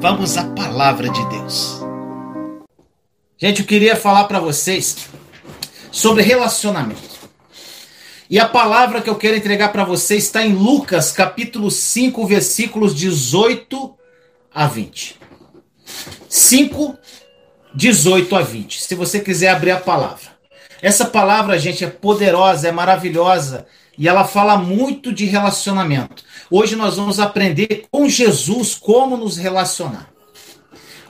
Vamos 0.00 0.36
à 0.36 0.44
palavra 0.44 1.08
de 1.08 1.28
Deus. 1.30 1.80
Gente, 3.38 3.60
eu 3.60 3.66
queria 3.66 3.96
falar 3.96 4.24
para 4.24 4.38
vocês 4.38 5.08
sobre 5.90 6.22
relacionamento. 6.22 7.16
E 8.28 8.38
a 8.38 8.46
palavra 8.46 9.00
que 9.00 9.08
eu 9.08 9.16
quero 9.16 9.36
entregar 9.36 9.72
para 9.72 9.84
vocês 9.84 10.24
está 10.24 10.44
em 10.44 10.52
Lucas, 10.52 11.12
capítulo 11.12 11.70
5, 11.70 12.26
versículos 12.26 12.94
18 12.94 13.94
a 14.54 14.66
20. 14.66 15.18
5, 16.28 16.98
18 17.74 18.36
a 18.36 18.42
20. 18.42 18.82
Se 18.82 18.94
você 18.94 19.18
quiser 19.18 19.48
abrir 19.48 19.70
a 19.70 19.80
palavra. 19.80 20.36
Essa 20.82 21.06
palavra, 21.06 21.58
gente, 21.58 21.84
é 21.84 21.88
poderosa, 21.88 22.68
é 22.68 22.72
maravilhosa 22.72 23.66
e 23.98 24.06
ela 24.06 24.24
fala 24.24 24.58
muito 24.58 25.12
de 25.12 25.24
relacionamento. 25.24 26.22
Hoje 26.50 26.76
nós 26.76 26.96
vamos 26.96 27.18
aprender 27.18 27.86
com 27.90 28.08
Jesus 28.08 28.74
como 28.74 29.16
nos 29.16 29.36
relacionar. 29.36 30.10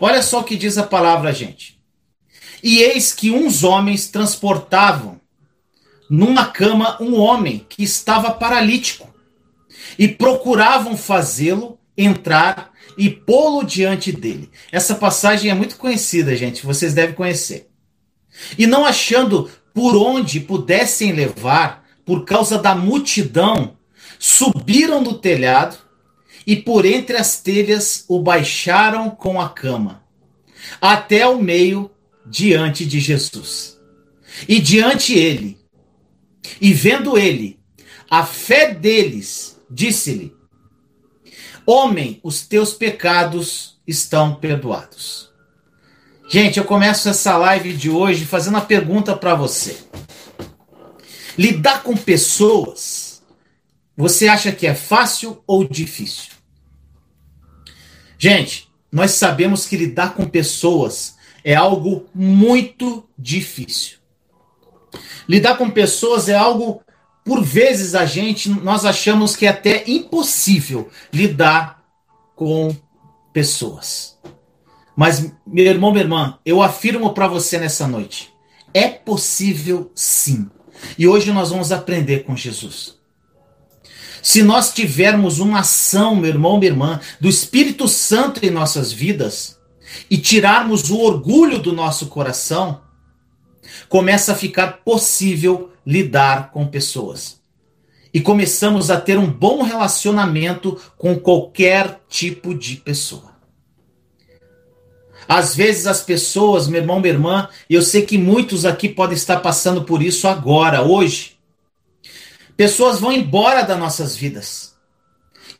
Olha 0.00 0.22
só 0.22 0.40
o 0.40 0.44
que 0.44 0.56
diz 0.56 0.78
a 0.78 0.82
palavra, 0.82 1.32
gente. 1.32 1.78
E 2.62 2.78
eis 2.78 3.12
que 3.12 3.30
uns 3.30 3.62
homens 3.62 4.08
transportavam 4.08 5.20
numa 6.08 6.46
cama 6.46 6.96
um 7.00 7.16
homem 7.18 7.66
que 7.68 7.82
estava 7.82 8.30
paralítico 8.30 9.12
e 9.98 10.08
procuravam 10.08 10.96
fazê-lo 10.96 11.78
entrar 11.96 12.72
e 12.96 13.10
pô-lo 13.10 13.62
diante 13.64 14.12
dele. 14.12 14.50
Essa 14.72 14.94
passagem 14.94 15.50
é 15.50 15.54
muito 15.54 15.76
conhecida, 15.76 16.36
gente, 16.36 16.64
vocês 16.64 16.94
devem 16.94 17.14
conhecer. 17.14 17.68
E 18.58 18.66
não 18.66 18.84
achando 18.84 19.50
por 19.74 19.96
onde 19.96 20.40
pudessem 20.40 21.12
levar, 21.12 21.84
por 22.04 22.24
causa 22.24 22.58
da 22.58 22.74
multidão, 22.74 23.75
subiram 24.18 25.02
do 25.02 25.14
telhado 25.14 25.76
e 26.46 26.56
por 26.56 26.84
entre 26.84 27.16
as 27.16 27.40
telhas 27.40 28.04
o 28.08 28.20
baixaram 28.20 29.10
com 29.10 29.40
a 29.40 29.48
cama, 29.48 30.02
até 30.80 31.26
o 31.26 31.42
meio 31.42 31.90
diante 32.24 32.86
de 32.86 33.00
Jesus. 33.00 33.78
E 34.48 34.60
diante 34.60 35.16
ele, 35.18 35.58
e 36.60 36.72
vendo 36.72 37.18
ele 37.18 37.58
a 38.08 38.24
fé 38.24 38.72
deles, 38.72 39.60
disse-lhe: 39.70 40.32
Homem, 41.66 42.20
os 42.22 42.46
teus 42.46 42.72
pecados 42.72 43.80
estão 43.86 44.34
perdoados. 44.36 45.30
Gente, 46.28 46.58
eu 46.58 46.64
começo 46.64 47.08
essa 47.08 47.36
live 47.36 47.72
de 47.72 47.88
hoje 47.88 48.24
fazendo 48.24 48.54
uma 48.54 48.60
pergunta 48.60 49.16
para 49.16 49.34
você. 49.34 49.78
Lidar 51.38 51.82
com 51.82 51.96
pessoas, 51.96 53.05
você 53.96 54.28
acha 54.28 54.52
que 54.52 54.66
é 54.66 54.74
fácil 54.74 55.42
ou 55.46 55.64
difícil? 55.64 56.32
Gente, 58.18 58.68
nós 58.92 59.12
sabemos 59.12 59.66
que 59.66 59.76
lidar 59.76 60.14
com 60.14 60.26
pessoas 60.26 61.16
é 61.44 61.54
algo 61.54 62.06
muito 62.14 63.08
difícil. 63.18 63.98
Lidar 65.28 65.56
com 65.56 65.70
pessoas 65.70 66.28
é 66.28 66.34
algo, 66.34 66.82
por 67.24 67.42
vezes 67.42 67.94
a 67.94 68.04
gente, 68.04 68.48
nós 68.48 68.84
achamos 68.84 69.34
que 69.34 69.46
é 69.46 69.50
até 69.50 69.84
impossível 69.86 70.90
lidar 71.12 71.82
com 72.34 72.74
pessoas. 73.32 74.18
Mas, 74.96 75.32
meu 75.46 75.66
irmão, 75.66 75.90
minha 75.90 76.04
irmã, 76.04 76.38
eu 76.44 76.62
afirmo 76.62 77.12
para 77.12 77.28
você 77.28 77.58
nessa 77.58 77.86
noite: 77.86 78.32
é 78.72 78.88
possível 78.88 79.90
sim. 79.94 80.50
E 80.98 81.06
hoje 81.06 81.32
nós 81.32 81.50
vamos 81.50 81.72
aprender 81.72 82.24
com 82.24 82.36
Jesus. 82.36 82.95
Se 84.26 84.42
nós 84.42 84.72
tivermos 84.72 85.38
uma 85.38 85.60
ação, 85.60 86.16
meu 86.16 86.28
irmão, 86.28 86.58
minha 86.58 86.72
irmã, 86.72 87.00
do 87.20 87.28
Espírito 87.28 87.86
Santo 87.86 88.44
em 88.44 88.50
nossas 88.50 88.92
vidas 88.92 89.56
e 90.10 90.18
tirarmos 90.18 90.90
o 90.90 90.98
orgulho 90.98 91.60
do 91.60 91.72
nosso 91.72 92.06
coração, 92.06 92.80
começa 93.88 94.32
a 94.32 94.34
ficar 94.34 94.78
possível 94.84 95.70
lidar 95.86 96.50
com 96.50 96.66
pessoas. 96.66 97.40
E 98.12 98.20
começamos 98.20 98.90
a 98.90 99.00
ter 99.00 99.16
um 99.16 99.30
bom 99.30 99.62
relacionamento 99.62 100.76
com 100.98 101.16
qualquer 101.16 102.00
tipo 102.08 102.52
de 102.52 102.78
pessoa. 102.78 103.36
Às 105.28 105.54
vezes 105.54 105.86
as 105.86 106.02
pessoas, 106.02 106.66
meu 106.66 106.80
irmão, 106.80 106.98
minha 106.98 107.14
irmã, 107.14 107.48
eu 107.70 107.80
sei 107.80 108.02
que 108.02 108.18
muitos 108.18 108.64
aqui 108.64 108.88
podem 108.88 109.14
estar 109.14 109.36
passando 109.36 109.84
por 109.84 110.02
isso 110.02 110.26
agora, 110.26 110.82
hoje. 110.82 111.35
Pessoas 112.56 113.00
vão 113.00 113.12
embora 113.12 113.62
das 113.62 113.78
nossas 113.78 114.16
vidas. 114.16 114.74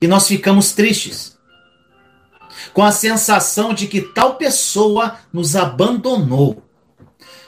E 0.01 0.07
nós 0.07 0.27
ficamos 0.27 0.73
tristes. 0.73 1.37
Com 2.73 2.83
a 2.83 2.93
sensação 2.93 3.75
de 3.75 3.87
que 3.87 4.01
tal 4.01 4.37
pessoa 4.37 5.17
nos 5.33 5.55
abandonou. 5.57 6.63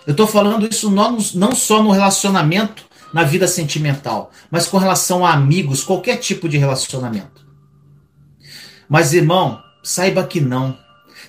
Eu 0.07 0.13
estou 0.13 0.27
falando 0.27 0.69
isso 0.71 0.91
não, 0.91 1.19
não 1.35 1.55
só 1.55 1.83
no 1.83 1.91
relacionamento, 1.91 2.87
na 3.13 3.23
vida 3.23 3.49
sentimental, 3.49 4.31
mas 4.51 4.67
com 4.67 4.77
relação 4.77 5.25
a 5.25 5.33
amigos, 5.33 5.83
qualquer 5.83 6.19
tipo 6.19 6.49
de 6.49 6.59
relacionamento. 6.59 7.47
Mas, 8.89 9.13
irmão, 9.13 9.63
saiba 9.83 10.25
que 10.25 10.41
não. 10.41 10.77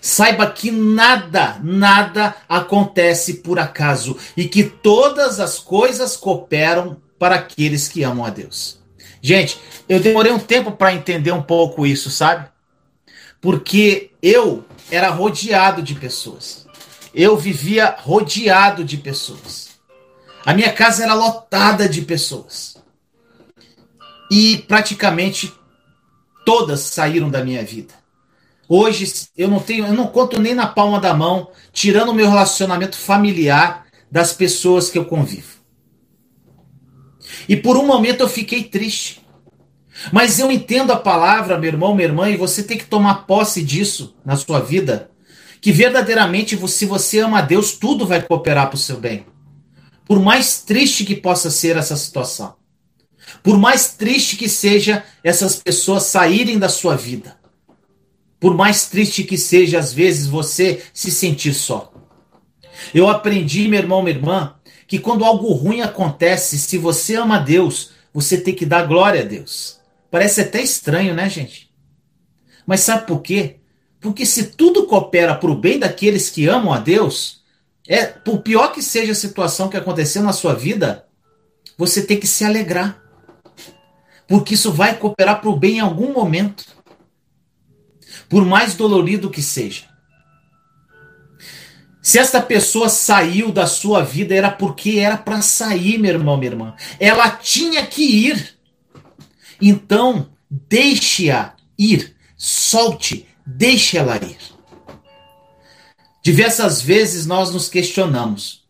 Saiba 0.01 0.47
que 0.47 0.71
nada, 0.71 1.59
nada 1.61 2.35
acontece 2.47 3.35
por 3.35 3.59
acaso 3.59 4.17
e 4.35 4.47
que 4.47 4.63
todas 4.63 5.39
as 5.39 5.59
coisas 5.59 6.15
cooperam 6.15 6.97
para 7.19 7.35
aqueles 7.35 7.87
que 7.89 8.03
amam 8.03 8.25
a 8.25 8.29
Deus. 8.29 8.79
Gente, 9.21 9.59
eu 9.87 9.99
demorei 9.99 10.31
um 10.31 10.39
tempo 10.39 10.71
para 10.71 10.93
entender 10.93 11.31
um 11.31 11.41
pouco 11.41 11.85
isso, 11.85 12.09
sabe? 12.09 12.47
Porque 13.41 14.11
eu 14.21 14.65
era 14.89 15.09
rodeado 15.09 15.83
de 15.83 15.93
pessoas. 15.93 16.65
Eu 17.13 17.37
vivia 17.37 17.95
rodeado 17.99 18.83
de 18.83 18.97
pessoas. 18.97 19.69
A 20.45 20.53
minha 20.53 20.71
casa 20.71 21.03
era 21.03 21.13
lotada 21.13 21.87
de 21.87 22.01
pessoas. 22.01 22.77
E 24.31 24.59
praticamente 24.67 25.53
todas 26.45 26.79
saíram 26.81 27.29
da 27.29 27.43
minha 27.43 27.63
vida. 27.63 27.93
Hoje 28.67 29.11
eu 29.35 29.47
não 29.47 29.59
tenho, 29.59 29.85
eu 29.85 29.93
não 29.93 30.07
conto 30.07 30.39
nem 30.39 30.53
na 30.53 30.67
palma 30.67 30.99
da 30.99 31.13
mão, 31.13 31.49
tirando 31.73 32.09
o 32.09 32.13
meu 32.13 32.29
relacionamento 32.29 32.95
familiar 32.95 33.85
das 34.11 34.31
pessoas 34.31 34.89
que 34.89 34.97
eu 34.97 35.05
convivo. 35.05 35.58
E 37.47 37.55
por 37.55 37.77
um 37.77 37.85
momento 37.85 38.21
eu 38.21 38.27
fiquei 38.27 38.63
triste. 38.63 39.21
Mas 40.11 40.39
eu 40.39 40.51
entendo 40.51 40.91
a 40.91 40.95
palavra, 40.95 41.57
meu 41.57 41.69
irmão, 41.69 41.93
minha 41.93 42.07
irmã, 42.07 42.29
e 42.29 42.37
você 42.37 42.63
tem 42.63 42.77
que 42.77 42.85
tomar 42.85 43.25
posse 43.25 43.61
disso 43.63 44.15
na 44.25 44.35
sua 44.35 44.59
vida, 44.59 45.11
que 45.61 45.71
verdadeiramente, 45.71 46.57
se 46.67 46.85
você 46.85 47.19
ama 47.19 47.39
a 47.39 47.41
Deus, 47.41 47.73
tudo 47.73 48.07
vai 48.07 48.21
cooperar 48.21 48.67
para 48.67 48.75
o 48.75 48.79
seu 48.79 48.97
bem. 48.97 49.25
Por 50.05 50.19
mais 50.19 50.61
triste 50.61 51.03
que 51.03 51.15
possa 51.15 51.51
ser 51.51 51.75
essa 51.75 51.95
situação, 51.95 52.55
por 53.43 53.57
mais 53.57 53.93
triste 53.93 54.37
que 54.37 54.49
seja 54.49 55.03
essas 55.23 55.57
pessoas 55.57 56.03
saírem 56.03 56.57
da 56.57 56.69
sua 56.69 56.95
vida, 56.95 57.37
por 58.39 58.55
mais 58.55 58.87
triste 58.87 59.23
que 59.23 59.37
seja, 59.37 59.77
às 59.77 59.91
vezes, 59.91 60.25
você 60.25 60.81
se 60.93 61.11
sentir 61.11 61.53
só. 61.53 61.91
Eu 62.93 63.09
aprendi, 63.09 63.67
meu 63.67 63.79
irmão, 63.79 64.01
minha 64.01 64.15
irmã, 64.15 64.55
que 64.89 64.97
quando 64.97 65.23
algo 65.23 65.53
ruim 65.53 65.81
acontece, 65.81 66.57
se 66.57 66.75
você 66.79 67.15
ama 67.15 67.37
Deus, 67.37 67.91
você 68.11 68.41
tem 68.41 68.55
que 68.55 68.65
dar 68.65 68.87
glória 68.87 69.21
a 69.21 69.23
Deus. 69.23 69.79
Parece 70.09 70.41
até 70.41 70.63
estranho, 70.63 71.13
né, 71.13 71.29
gente? 71.29 71.71
Mas 72.65 72.79
sabe 72.79 73.05
por 73.05 73.21
quê? 73.21 73.57
Porque 74.01 74.25
se 74.25 74.45
tudo 74.45 74.87
coopera 74.87 75.35
para 75.35 75.51
o 75.51 75.55
bem 75.55 75.77
daqueles 75.77 76.31
que 76.31 76.47
amam 76.47 76.73
a 76.73 76.79
Deus, 76.79 77.43
é 77.87 78.07
por 78.07 78.39
pior 78.39 78.71
que 78.71 78.81
seja 78.81 79.11
a 79.11 79.15
situação 79.15 79.69
que 79.69 79.77
aconteceu 79.77 80.23
na 80.23 80.33
sua 80.33 80.55
vida, 80.55 81.05
você 81.77 82.01
tem 82.01 82.19
que 82.19 82.27
se 82.27 82.43
alegrar. 82.43 82.99
Porque 84.27 84.55
isso 84.55 84.71
vai 84.71 84.97
cooperar 84.97 85.39
para 85.39 85.51
o 85.51 85.55
bem 85.55 85.77
em 85.77 85.81
algum 85.81 86.11
momento 86.11 86.65
por 88.27 88.43
mais 88.43 88.73
dolorido 88.73 89.29
que 89.29 89.41
seja. 89.41 89.88
Se 92.01 92.17
esta 92.17 92.41
pessoa 92.41 92.87
saiu 92.87 93.51
da 93.51 93.67
sua 93.67 94.03
vida, 94.03 94.33
era 94.33 94.49
porque 94.49 94.99
era 94.99 95.17
para 95.17 95.41
sair, 95.41 95.97
meu 95.97 96.11
irmão, 96.11 96.37
minha 96.37 96.51
irmã. 96.51 96.75
Ela 96.99 97.29
tinha 97.29 97.85
que 97.85 98.03
ir. 98.03 98.57
Então, 99.61 100.29
deixe-a 100.49 101.53
ir. 101.77 102.15
Solte, 102.37 103.27
deixe 103.45 103.97
ela 103.97 104.15
ir. 104.15 104.37
Diversas 106.23 106.81
vezes 106.81 107.25
nós 107.25 107.51
nos 107.51 107.67
questionamos 107.67 108.63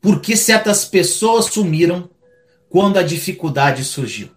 por 0.00 0.20
que 0.20 0.36
certas 0.36 0.84
pessoas 0.84 1.46
sumiram 1.46 2.10
quando 2.68 2.98
a 2.98 3.02
dificuldade 3.02 3.84
surgiu. 3.84 4.30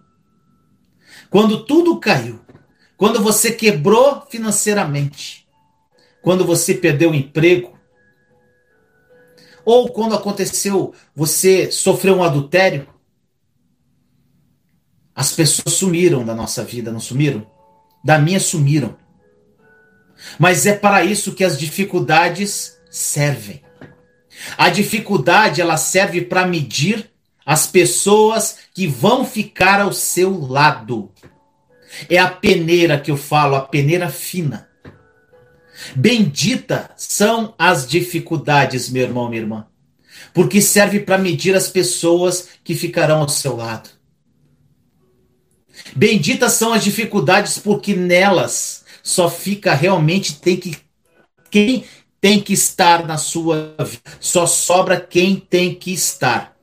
Quando 1.30 1.66
tudo 1.66 2.00
caiu, 2.00 2.40
quando 2.98 3.22
você 3.22 3.52
quebrou 3.52 4.26
financeiramente, 4.30 5.48
quando 6.22 6.46
você 6.46 6.74
perdeu 6.74 7.12
o 7.12 7.16
emprego, 7.16 7.75
ou 9.66 9.90
quando 9.90 10.16
aconteceu, 10.16 10.94
você 11.16 11.72
sofreu 11.72 12.18
um 12.18 12.24
adultério, 12.24 12.88
as 15.14 15.32
pessoas 15.34 15.74
sumiram 15.74 16.24
da 16.24 16.36
nossa 16.36 16.64
vida, 16.64 16.92
não 16.92 17.00
sumiram? 17.00 17.50
Da 18.04 18.20
minha 18.20 18.40
sumiram. 18.40 18.96
Mas 20.38 20.66
é 20.66 20.76
para 20.76 21.04
isso 21.04 21.34
que 21.34 21.44
as 21.44 21.58
dificuldades 21.58 22.78
servem. 22.92 23.64
A 24.58 24.70
dificuldade 24.70 25.62
ela 25.62 25.78
serve 25.78 26.22
para 26.22 26.46
medir 26.46 27.10
as 27.46 27.66
pessoas 27.66 28.60
que 28.74 28.88
vão 28.88 29.26
ficar 29.26 29.80
ao 29.80 29.94
seu 29.94 30.38
lado. 30.38 31.12
É 32.10 32.18
a 32.18 32.30
peneira 32.30 33.00
que 33.00 33.10
eu 33.10 33.18
falo, 33.18 33.56
a 33.56 33.62
peneira 33.62 34.10
fina. 34.10 34.68
Bendita 35.94 36.90
são 36.96 37.54
as 37.58 37.88
dificuldades, 37.88 38.90
meu 38.90 39.04
irmão, 39.04 39.30
minha 39.30 39.42
irmã, 39.42 39.68
porque 40.34 40.62
serve 40.62 41.02
para 41.02 41.18
medir 41.18 41.56
as 41.56 41.70
pessoas 41.70 42.48
que 42.64 42.74
ficarão 42.74 43.22
ao 43.22 43.30
seu 43.30 43.56
lado. 43.56 43.90
Benditas 45.96 46.54
são 46.54 46.74
as 46.74 46.84
dificuldades, 46.84 47.58
porque 47.60 47.94
nelas 47.94 48.84
só 49.04 49.30
fica 49.30 49.74
realmente 49.74 50.36
tem 50.36 50.58
que 50.58 50.78
quem 51.52 51.86
tem 52.20 52.42
que 52.42 52.54
estar 52.54 53.06
na 53.06 53.18
sua 53.18 53.76
vida. 53.80 54.02
Só 54.20 54.48
sobra 54.48 55.00
quem 55.00 55.36
tem 55.36 55.76
que 55.76 55.94
estar. 55.94 56.56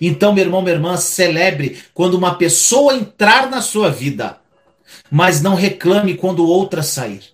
Então, 0.00 0.32
meu 0.32 0.44
irmão, 0.44 0.60
minha 0.60 0.74
irmã, 0.74 0.96
celebre 0.96 1.78
quando 1.94 2.14
uma 2.14 2.34
pessoa 2.34 2.94
entrar 2.94 3.48
na 3.48 3.62
sua 3.62 3.90
vida, 3.90 4.38
mas 5.10 5.40
não 5.40 5.54
reclame 5.54 6.14
quando 6.14 6.46
outra 6.46 6.82
sair. 6.82 7.33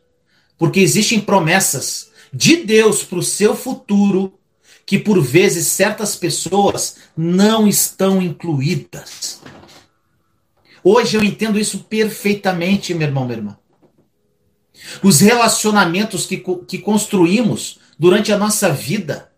Porque 0.61 0.81
existem 0.81 1.19
promessas 1.19 2.11
de 2.31 2.57
Deus 2.57 3.03
para 3.03 3.19
o 3.19 3.23
seu 3.23 3.57
futuro 3.57 4.35
que 4.85 4.99
por 4.99 5.19
vezes 5.23 5.69
certas 5.69 6.15
pessoas 6.15 6.97
não 7.17 7.67
estão 7.67 8.21
incluídas. 8.21 9.41
Hoje 10.85 11.17
eu 11.17 11.25
entendo 11.25 11.59
isso 11.59 11.79
perfeitamente, 11.85 12.93
meu 12.93 13.09
irmão, 13.09 13.25
minha 13.25 13.39
irmã. 13.39 13.59
Os 15.03 15.21
relacionamentos 15.21 16.27
que, 16.27 16.37
que 16.69 16.77
construímos 16.77 17.79
durante 17.99 18.31
a 18.31 18.37
nossa 18.37 18.71
vida 18.71 19.33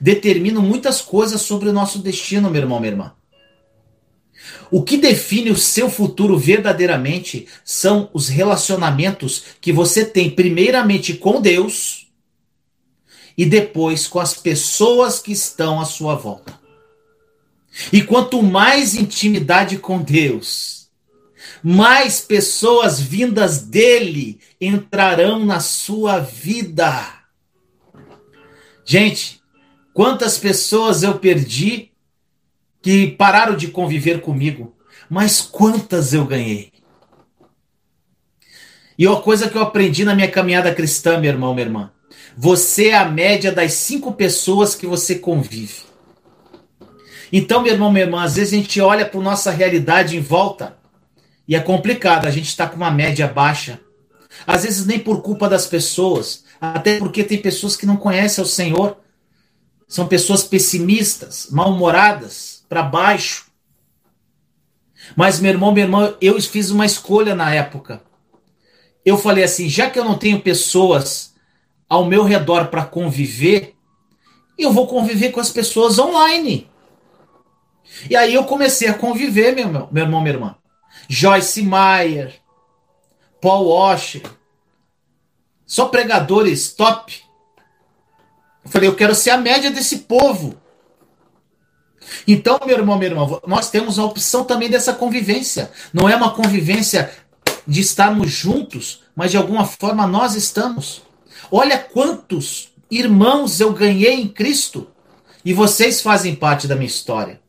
determinam 0.00 0.62
muitas 0.62 1.00
coisas 1.00 1.42
sobre 1.42 1.68
o 1.68 1.72
nosso 1.72 1.98
destino, 1.98 2.48
meu 2.48 2.62
irmão, 2.62 2.78
minha 2.78 2.92
irmã. 2.92 3.12
O 4.70 4.82
que 4.82 4.96
define 4.96 5.50
o 5.50 5.56
seu 5.56 5.88
futuro 5.88 6.38
verdadeiramente 6.38 7.46
são 7.64 8.10
os 8.12 8.28
relacionamentos 8.28 9.44
que 9.60 9.72
você 9.72 10.04
tem, 10.04 10.30
primeiramente 10.30 11.14
com 11.14 11.40
Deus 11.40 12.08
e 13.36 13.44
depois 13.44 14.06
com 14.06 14.20
as 14.20 14.34
pessoas 14.34 15.18
que 15.18 15.32
estão 15.32 15.80
à 15.80 15.84
sua 15.84 16.14
volta. 16.14 16.58
E 17.92 18.02
quanto 18.02 18.42
mais 18.42 18.94
intimidade 18.94 19.78
com 19.78 20.00
Deus, 20.00 20.88
mais 21.62 22.20
pessoas 22.20 23.00
vindas 23.00 23.62
dele 23.62 24.38
entrarão 24.60 25.44
na 25.44 25.60
sua 25.60 26.20
vida. 26.20 27.24
Gente, 28.84 29.40
quantas 29.92 30.38
pessoas 30.38 31.02
eu 31.02 31.18
perdi 31.18 31.90
que 32.84 33.06
pararam 33.12 33.56
de 33.56 33.68
conviver 33.68 34.20
comigo, 34.20 34.76
mas 35.08 35.40
quantas 35.40 36.12
eu 36.12 36.26
ganhei? 36.26 36.70
E 38.98 39.08
uma 39.08 39.22
coisa 39.22 39.48
que 39.48 39.56
eu 39.56 39.62
aprendi 39.62 40.04
na 40.04 40.14
minha 40.14 40.30
caminhada 40.30 40.72
cristã, 40.72 41.18
meu 41.18 41.30
irmão, 41.30 41.54
minha 41.54 41.66
irmã, 41.66 41.90
você 42.36 42.88
é 42.88 42.94
a 42.94 43.08
média 43.08 43.50
das 43.50 43.72
cinco 43.72 44.12
pessoas 44.12 44.74
que 44.74 44.86
você 44.86 45.14
convive. 45.14 45.80
Então, 47.32 47.62
meu 47.62 47.72
irmão, 47.72 47.90
minha 47.90 48.04
irmã, 48.04 48.22
às 48.22 48.36
vezes 48.36 48.52
a 48.52 48.56
gente 48.58 48.78
olha 48.82 49.06
para 49.06 49.18
nossa 49.18 49.50
realidade 49.50 50.18
em 50.18 50.20
volta 50.20 50.76
e 51.48 51.56
é 51.56 51.60
complicado, 51.60 52.26
a 52.26 52.30
gente 52.30 52.48
está 52.48 52.66
com 52.66 52.76
uma 52.76 52.90
média 52.90 53.26
baixa. 53.26 53.80
Às 54.46 54.64
vezes 54.64 54.84
nem 54.84 54.98
por 54.98 55.22
culpa 55.22 55.48
das 55.48 55.66
pessoas, 55.66 56.44
até 56.60 56.98
porque 56.98 57.24
tem 57.24 57.40
pessoas 57.40 57.76
que 57.76 57.86
não 57.86 57.96
conhecem 57.96 58.44
o 58.44 58.46
Senhor. 58.46 58.98
São 59.88 60.06
pessoas 60.06 60.44
pessimistas, 60.44 61.48
mal-humoradas, 61.50 62.53
para 62.74 62.82
baixo. 62.82 63.46
Mas, 65.14 65.38
meu 65.38 65.52
irmão, 65.52 65.70
minha 65.70 65.86
irmã, 65.86 66.16
eu 66.20 66.40
fiz 66.42 66.70
uma 66.70 66.84
escolha 66.84 67.32
na 67.32 67.54
época. 67.54 68.02
Eu 69.04 69.16
falei 69.16 69.44
assim: 69.44 69.68
já 69.68 69.88
que 69.88 69.98
eu 69.98 70.04
não 70.04 70.18
tenho 70.18 70.40
pessoas 70.40 71.34
ao 71.88 72.04
meu 72.04 72.24
redor 72.24 72.66
para 72.66 72.84
conviver, 72.84 73.76
eu 74.58 74.72
vou 74.72 74.88
conviver 74.88 75.30
com 75.30 75.38
as 75.38 75.50
pessoas 75.50 76.00
online. 76.00 76.68
E 78.10 78.16
aí 78.16 78.34
eu 78.34 78.44
comecei 78.44 78.88
a 78.88 78.94
conviver, 78.94 79.54
meu, 79.54 79.68
meu, 79.68 79.88
meu 79.92 80.04
irmão, 80.04 80.20
minha 80.20 80.34
irmã. 80.34 80.56
Joyce 81.08 81.62
Meyer, 81.62 82.34
Paul 83.40 83.68
Washer, 83.68 84.22
só 85.64 85.86
pregadores 85.86 86.72
top. 86.72 87.22
Eu 88.64 88.70
falei, 88.70 88.88
eu 88.88 88.96
quero 88.96 89.14
ser 89.14 89.30
a 89.30 89.36
média 89.36 89.70
desse 89.70 89.98
povo. 89.98 90.63
Então, 92.26 92.58
meu 92.66 92.76
irmão, 92.76 92.98
minha 92.98 93.10
irmã, 93.10 93.40
nós 93.46 93.70
temos 93.70 93.98
a 93.98 94.04
opção 94.04 94.44
também 94.44 94.68
dessa 94.68 94.92
convivência. 94.92 95.70
Não 95.92 96.08
é 96.08 96.16
uma 96.16 96.32
convivência 96.32 97.10
de 97.66 97.80
estarmos 97.80 98.30
juntos, 98.30 99.02
mas 99.14 99.30
de 99.30 99.36
alguma 99.36 99.64
forma 99.64 100.06
nós 100.06 100.34
estamos. 100.34 101.02
Olha 101.50 101.78
quantos 101.78 102.68
irmãos 102.90 103.60
eu 103.60 103.72
ganhei 103.72 104.14
em 104.14 104.28
Cristo 104.28 104.88
e 105.44 105.52
vocês 105.52 106.00
fazem 106.00 106.34
parte 106.34 106.66
da 106.66 106.74
minha 106.74 106.86
história. 106.86 107.40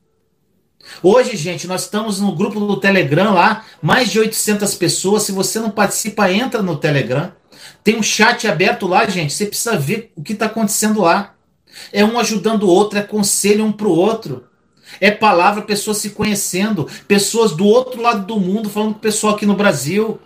Hoje, 1.02 1.36
gente, 1.36 1.68
nós 1.68 1.84
estamos 1.84 2.20
no 2.20 2.36
grupo 2.36 2.60
do 2.60 2.80
Telegram 2.80 3.34
lá, 3.34 3.66
mais 3.82 4.12
de 4.12 4.20
800 4.20 4.76
pessoas. 4.76 5.24
Se 5.24 5.32
você 5.32 5.60
não 5.60 5.72
participa, 5.72 6.32
entra 6.32 6.62
no 6.62 6.78
Telegram. 6.78 7.32
Tem 7.84 7.98
um 7.98 8.04
chat 8.04 8.48
aberto 8.48 8.88
lá, 8.88 9.06
gente. 9.08 9.34
Você 9.34 9.46
precisa 9.46 9.78
ver 9.78 10.12
o 10.16 10.22
que 10.22 10.34
está 10.34 10.46
acontecendo 10.46 11.02
lá. 11.02 11.34
É 11.92 12.06
um 12.06 12.20
ajudando 12.20 12.64
o 12.64 12.70
outro, 12.70 13.00
é 13.00 13.02
conselho 13.02 13.66
um 13.66 13.72
para 13.72 13.88
o 13.88 13.92
outro. 13.92 14.45
É 15.00 15.12
palavra, 15.12 15.62
pessoas 15.62 15.98
se 15.98 16.12
conhecendo, 16.12 16.88
pessoas 17.08 17.52
do 17.52 17.66
outro 17.66 18.02
lado 18.02 18.26
do 18.26 18.40
mundo 18.40 18.70
falando 18.70 18.94
com 18.94 19.00
o 19.00 19.02
pessoal 19.02 19.36
aqui 19.36 19.46
no 19.46 19.56
Brasil. 19.56 20.20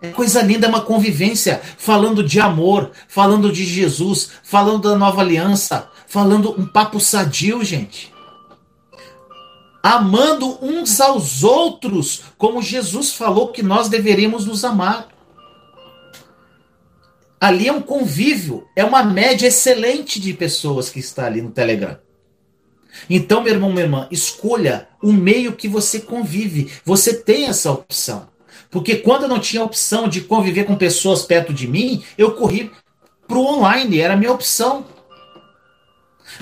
É 0.00 0.10
coisa 0.10 0.42
linda, 0.42 0.66
é 0.66 0.68
uma 0.68 0.82
convivência, 0.82 1.60
falando 1.78 2.22
de 2.22 2.40
amor, 2.40 2.90
falando 3.08 3.50
de 3.50 3.64
Jesus, 3.64 4.30
falando 4.42 4.90
da 4.90 4.96
nova 4.96 5.20
aliança, 5.20 5.88
falando 6.06 6.54
um 6.58 6.66
papo 6.66 7.00
sadio, 7.00 7.64
gente 7.64 8.14
amando 9.84 10.64
uns 10.64 10.98
aos 10.98 11.44
outros, 11.44 12.22
como 12.38 12.62
Jesus 12.62 13.12
falou 13.12 13.48
que 13.48 13.62
nós 13.62 13.86
deveríamos 13.86 14.46
nos 14.46 14.64
amar. 14.64 15.08
Ali 17.38 17.68
é 17.68 17.72
um 17.72 17.82
convívio, 17.82 18.66
é 18.74 18.82
uma 18.82 19.02
média 19.02 19.46
excelente 19.46 20.18
de 20.18 20.32
pessoas 20.32 20.88
que 20.88 21.00
está 21.00 21.26
ali 21.26 21.42
no 21.42 21.50
Telegram. 21.50 21.98
Então, 23.08 23.42
meu 23.42 23.52
irmão, 23.52 23.70
minha 23.70 23.84
irmã, 23.84 24.08
escolha 24.10 24.88
o 25.02 25.12
meio 25.12 25.52
que 25.52 25.68
você 25.68 26.00
convive. 26.00 26.72
Você 26.84 27.14
tem 27.14 27.46
essa 27.46 27.70
opção. 27.70 28.28
Porque 28.70 28.96
quando 28.96 29.22
eu 29.22 29.28
não 29.28 29.38
tinha 29.38 29.62
opção 29.62 30.08
de 30.08 30.22
conviver 30.22 30.64
com 30.64 30.74
pessoas 30.76 31.22
perto 31.22 31.52
de 31.52 31.68
mim, 31.68 32.02
eu 32.18 32.32
corri 32.32 32.72
para 33.28 33.38
o 33.38 33.46
online, 33.46 34.00
era 34.00 34.14
a 34.14 34.16
minha 34.16 34.32
opção. 34.32 34.86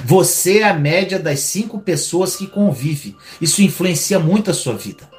Você 0.04 0.60
é 0.60 0.68
a 0.68 0.74
média 0.74 1.18
das 1.18 1.40
cinco 1.40 1.80
pessoas 1.80 2.36
que 2.36 2.46
convive. 2.46 3.16
Isso 3.40 3.62
influencia 3.62 4.18
muito 4.18 4.50
a 4.50 4.54
sua 4.54 4.74
vida. 4.74 5.10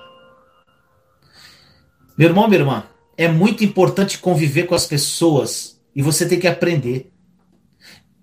Meu 2.18 2.30
irmão, 2.30 2.48
minha 2.48 2.62
irmã, 2.62 2.84
é 3.18 3.28
muito 3.28 3.64
importante 3.64 4.18
conviver 4.18 4.64
com 4.64 4.76
as 4.76 4.86
pessoas 4.86 5.80
e 5.96 6.02
você 6.02 6.28
tem 6.28 6.40
que 6.40 6.48
aprender. 6.48 7.12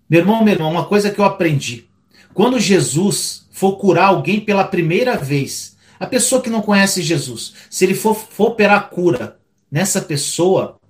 Meu 0.09 0.21
irmão, 0.21 0.43
minha 0.43 0.55
irmã, 0.55 0.69
uma 0.69 0.87
coisa 0.87 1.11
que 1.11 1.21
eu 1.21 1.25
aprendi. 1.25 1.90
Quando 2.35 2.59
Jesus 2.59 3.47
for 3.51 3.77
curar 3.77 4.07
alguém 4.07 4.41
pela 4.41 4.65
primeira 4.65 5.17
vez, 5.17 5.77
a 5.99 6.07
pessoa 6.07 6.41
que 6.41 6.51
não 6.51 6.63
conhece 6.63 7.03
Jesus, 7.03 7.53
se 7.69 7.85
ele 7.85 7.95
for, 7.95 8.15
for 8.15 8.49
operar 8.51 8.89
cura 8.89 9.39
nessa 9.71 10.01
pessoa, 10.01 10.81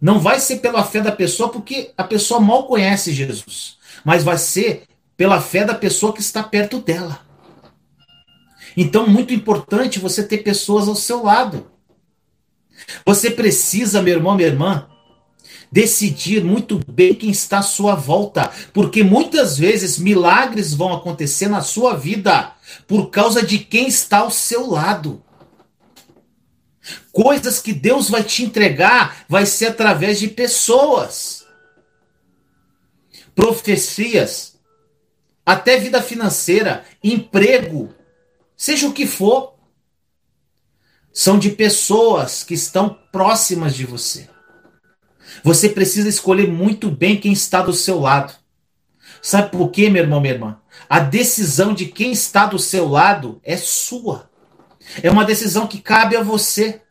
não 0.00 0.18
vai 0.18 0.40
ser 0.40 0.56
pela 0.56 0.82
fé 0.82 1.00
da 1.00 1.12
pessoa, 1.12 1.50
porque 1.50 1.92
a 1.96 2.02
pessoa 2.02 2.40
mal 2.40 2.66
conhece 2.66 3.12
Jesus, 3.12 3.76
mas 4.04 4.24
vai 4.24 4.38
ser 4.38 4.84
pela 5.16 5.40
fé 5.40 5.64
da 5.64 5.74
pessoa 5.74 6.12
que 6.12 6.20
está 6.20 6.42
perto 6.42 6.80
dela. 6.80 7.20
Então, 8.76 9.06
muito 9.06 9.34
importante 9.34 9.98
você 9.98 10.22
ter 10.22 10.38
pessoas 10.38 10.88
ao 10.88 10.94
seu 10.94 11.22
lado. 11.22 11.70
Você 13.04 13.30
precisa, 13.30 14.00
meu 14.00 14.14
irmão, 14.14 14.34
minha 14.34 14.48
irmã, 14.48 14.88
decidir 15.70 16.42
muito 16.42 16.80
bem 16.88 17.14
quem 17.14 17.30
está 17.30 17.58
à 17.58 17.62
sua 17.62 17.94
volta, 17.94 18.50
porque 18.72 19.02
muitas 19.02 19.56
vezes 19.56 19.98
milagres 19.98 20.74
vão 20.74 20.92
acontecer 20.92 21.48
na 21.48 21.62
sua 21.62 21.94
vida 21.94 22.52
por 22.86 23.10
causa 23.10 23.42
de 23.42 23.58
quem 23.58 23.88
está 23.88 24.18
ao 24.18 24.30
seu 24.30 24.68
lado. 24.68 25.22
Coisas 27.12 27.60
que 27.60 27.72
Deus 27.72 28.08
vai 28.08 28.24
te 28.24 28.42
entregar 28.42 29.24
vai 29.28 29.46
ser 29.46 29.66
através 29.66 30.18
de 30.18 30.28
pessoas. 30.28 31.46
Profecias 33.34 34.58
até 35.44 35.78
vida 35.78 36.02
financeira, 36.02 36.84
emprego, 37.02 37.94
seja 38.56 38.86
o 38.86 38.92
que 38.92 39.06
for, 39.06 39.54
são 41.12 41.38
de 41.38 41.50
pessoas 41.50 42.44
que 42.44 42.54
estão 42.54 42.96
próximas 43.10 43.74
de 43.74 43.84
você. 43.84 44.28
Você 45.42 45.68
precisa 45.68 46.08
escolher 46.08 46.48
muito 46.48 46.90
bem 46.90 47.16
quem 47.16 47.32
está 47.32 47.62
do 47.62 47.72
seu 47.72 48.00
lado. 48.00 48.34
Sabe 49.22 49.50
por 49.50 49.70
quê, 49.70 49.88
meu 49.88 50.02
irmão, 50.02 50.20
minha 50.20 50.34
irmã? 50.34 50.58
A 50.88 51.00
decisão 51.00 51.74
de 51.74 51.86
quem 51.86 52.12
está 52.12 52.46
do 52.46 52.58
seu 52.58 52.88
lado 52.88 53.40
é 53.44 53.56
sua. 53.56 54.30
É 55.02 55.10
uma 55.10 55.24
decisão 55.24 55.66
que 55.66 55.80
cabe 55.80 56.16
a 56.16 56.22
você. 56.22 56.82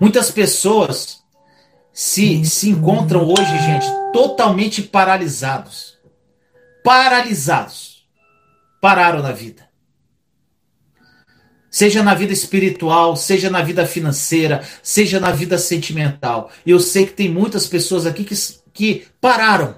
Muitas 0.00 0.30
pessoas 0.30 1.22
se, 1.92 2.44
se 2.44 2.70
encontram 2.70 3.24
hoje, 3.26 3.58
gente, 3.58 3.86
totalmente 4.12 4.82
paralisados. 4.82 5.98
Paralisados. 6.82 8.08
Pararam 8.80 9.22
na 9.22 9.32
vida. 9.32 9.69
Seja 11.70 12.02
na 12.02 12.14
vida 12.14 12.32
espiritual, 12.32 13.14
seja 13.14 13.48
na 13.48 13.62
vida 13.62 13.86
financeira, 13.86 14.66
seja 14.82 15.20
na 15.20 15.30
vida 15.30 15.56
sentimental. 15.56 16.50
E 16.66 16.72
eu 16.72 16.80
sei 16.80 17.06
que 17.06 17.12
tem 17.12 17.28
muitas 17.28 17.68
pessoas 17.68 18.06
aqui 18.06 18.24
que, 18.24 18.34
que 18.72 19.06
pararam. 19.20 19.76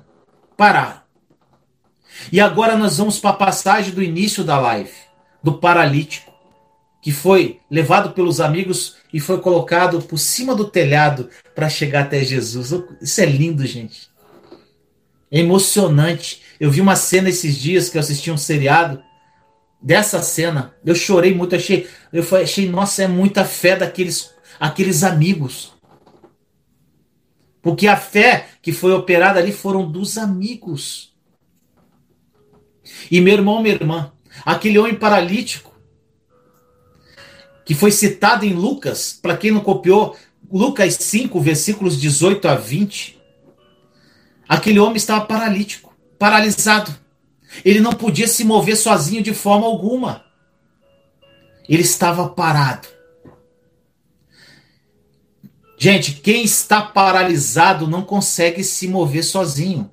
Pararam. 0.56 1.02
E 2.30 2.40
agora 2.40 2.76
nós 2.76 2.96
vamos 2.96 3.18
para 3.18 3.30
a 3.30 3.34
passagem 3.34 3.92
do 3.92 4.02
início 4.02 4.42
da 4.42 4.58
live, 4.58 4.92
do 5.42 5.54
paralítico, 5.54 6.32
que 7.02 7.12
foi 7.12 7.60
levado 7.70 8.12
pelos 8.12 8.40
amigos 8.40 8.96
e 9.12 9.20
foi 9.20 9.40
colocado 9.40 10.00
por 10.00 10.18
cima 10.18 10.54
do 10.54 10.70
telhado 10.70 11.28
para 11.54 11.68
chegar 11.68 12.04
até 12.04 12.24
Jesus. 12.24 12.72
Isso 13.02 13.20
é 13.20 13.26
lindo, 13.26 13.66
gente. 13.66 14.08
É 15.30 15.40
emocionante. 15.40 16.40
Eu 16.58 16.70
vi 16.70 16.80
uma 16.80 16.96
cena 16.96 17.28
esses 17.28 17.56
dias 17.56 17.88
que 17.90 17.98
eu 17.98 18.00
assisti 18.00 18.30
um 18.30 18.38
seriado 18.38 19.02
dessa 19.82 20.22
cena. 20.22 20.74
Eu 20.84 20.94
chorei 20.94 21.34
muito, 21.34 21.56
achei, 21.56 21.88
eu 22.12 22.24
achei, 22.36 22.68
nossa, 22.68 23.02
é 23.02 23.08
muita 23.08 23.44
fé 23.44 23.76
daqueles 23.76 24.32
aqueles 24.62 25.02
amigos. 25.02 25.72
Porque 27.60 27.88
a 27.88 27.96
fé 27.96 28.48
que 28.62 28.72
foi 28.72 28.92
operada 28.92 29.40
ali 29.40 29.52
foram 29.52 29.90
dos 29.90 30.16
amigos. 30.16 31.12
E 33.10 33.20
meu 33.20 33.34
irmão, 33.34 33.60
minha 33.60 33.74
irmã, 33.74 34.12
aquele 34.44 34.78
homem 34.78 34.94
paralítico 34.94 35.72
que 37.64 37.74
foi 37.74 37.90
citado 37.90 38.44
em 38.44 38.52
Lucas, 38.52 39.18
para 39.20 39.36
quem 39.36 39.50
não 39.50 39.60
copiou, 39.60 40.16
Lucas 40.50 40.94
5, 40.94 41.40
versículos 41.40 42.00
18 42.00 42.46
a 42.46 42.54
20. 42.54 43.20
Aquele 44.48 44.78
homem 44.78 44.96
estava 44.96 45.24
paralítico, 45.24 45.92
paralisado. 46.18 47.01
Ele 47.64 47.80
não 47.80 47.92
podia 47.92 48.26
se 48.26 48.44
mover 48.44 48.76
sozinho 48.76 49.22
de 49.22 49.34
forma 49.34 49.66
alguma. 49.66 50.24
Ele 51.68 51.82
estava 51.82 52.28
parado. 52.28 52.88
Gente, 55.76 56.12
quem 56.12 56.44
está 56.44 56.80
paralisado 56.80 57.88
não 57.88 58.02
consegue 58.02 58.62
se 58.62 58.86
mover 58.86 59.24
sozinho. 59.24 59.90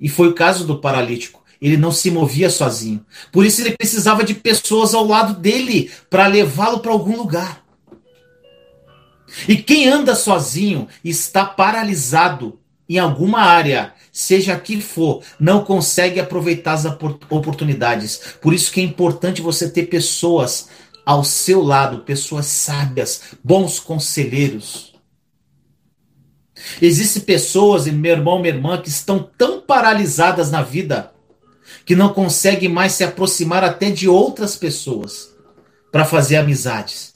E 0.00 0.08
foi 0.08 0.28
o 0.28 0.34
caso 0.34 0.66
do 0.66 0.78
paralítico. 0.78 1.44
Ele 1.60 1.76
não 1.76 1.92
se 1.92 2.10
movia 2.10 2.48
sozinho. 2.48 3.04
Por 3.30 3.44
isso 3.44 3.60
ele 3.60 3.76
precisava 3.76 4.24
de 4.24 4.34
pessoas 4.34 4.94
ao 4.94 5.06
lado 5.06 5.34
dele 5.34 5.90
para 6.08 6.26
levá-lo 6.26 6.80
para 6.80 6.90
algum 6.90 7.16
lugar. 7.16 7.62
E 9.46 9.56
quem 9.56 9.88
anda 9.88 10.14
sozinho 10.14 10.88
está 11.04 11.44
paralisado 11.44 12.58
em 12.88 12.98
alguma 12.98 13.40
área 13.40 13.94
seja 14.20 14.58
que 14.58 14.80
for, 14.80 15.22
não 15.38 15.64
consegue 15.64 16.20
aproveitar 16.20 16.74
as 16.74 16.84
oportunidades. 16.84 18.20
Por 18.40 18.52
isso 18.52 18.70
que 18.70 18.80
é 18.80 18.84
importante 18.84 19.40
você 19.40 19.68
ter 19.68 19.86
pessoas 19.86 20.68
ao 21.06 21.24
seu 21.24 21.62
lado, 21.62 22.04
pessoas 22.04 22.46
sábias, 22.46 23.22
bons 23.42 23.80
conselheiros. 23.80 24.92
Existem 26.82 27.22
pessoas, 27.22 27.86
meu 27.86 28.12
irmão, 28.12 28.38
minha 28.38 28.54
irmã, 28.54 28.80
que 28.80 28.90
estão 28.90 29.28
tão 29.38 29.62
paralisadas 29.62 30.50
na 30.50 30.62
vida 30.62 31.12
que 31.86 31.96
não 31.96 32.12
conseguem 32.12 32.68
mais 32.68 32.92
se 32.92 33.02
aproximar 33.02 33.64
até 33.64 33.90
de 33.90 34.06
outras 34.06 34.54
pessoas 34.56 35.34
para 35.90 36.04
fazer 36.04 36.36
amizades. 36.36 37.14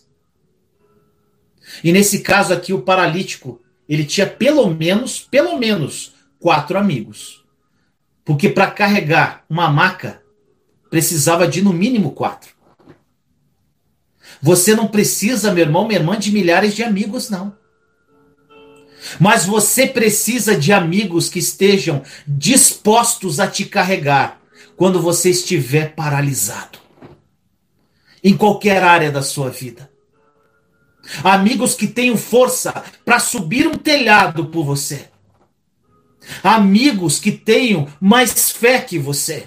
E 1.83 1.93
nesse 1.93 2.21
caso 2.21 2.55
aqui, 2.55 2.73
o 2.73 2.81
paralítico, 2.81 3.61
ele 3.87 4.05
tinha 4.05 4.27
pelo 4.27 4.69
menos, 4.73 5.21
pelo 5.21 5.59
menos, 5.59 6.14
quatro 6.45 6.79
amigos. 6.79 7.43
Porque 8.23 8.51
para 8.51 8.71
carregar 8.71 9.47
uma 9.49 9.71
maca, 9.71 10.23
precisava 10.91 11.49
de 11.49 11.63
no 11.63 11.73
mínimo 11.73 12.13
quatro. 12.13 12.53
Você 14.43 14.77
não 14.77 14.87
precisa, 14.87 15.55
meu 15.55 15.65
irmão, 15.65 15.87
minha 15.87 15.99
irmã, 15.99 16.19
de 16.19 16.31
milhares 16.31 16.75
de 16.75 16.83
amigos, 16.83 17.31
não. 17.31 17.57
Mas 19.19 19.47
você 19.47 19.87
precisa 19.87 20.55
de 20.55 20.71
amigos 20.71 21.31
que 21.31 21.39
estejam 21.39 22.03
dispostos 22.29 23.41
a 23.41 23.49
te 23.49 23.65
carregar 23.65 24.39
quando 24.77 25.01
você 25.01 25.31
estiver 25.31 25.95
paralisado. 25.95 26.79
Em 28.23 28.37
qualquer 28.37 28.83
área 28.83 29.11
da 29.11 29.23
sua 29.23 29.49
vida. 29.49 29.91
Amigos 31.23 31.75
que 31.75 31.87
tenham 31.87 32.19
força 32.19 32.85
para 33.03 33.19
subir 33.19 33.67
um 33.67 33.79
telhado 33.79 34.45
por 34.49 34.63
você 34.63 35.09
amigos 36.43 37.19
que 37.19 37.33
tenham 37.33 37.89
mais 38.01 38.51
fé 38.51 38.81
que 38.81 38.99
você. 38.99 39.47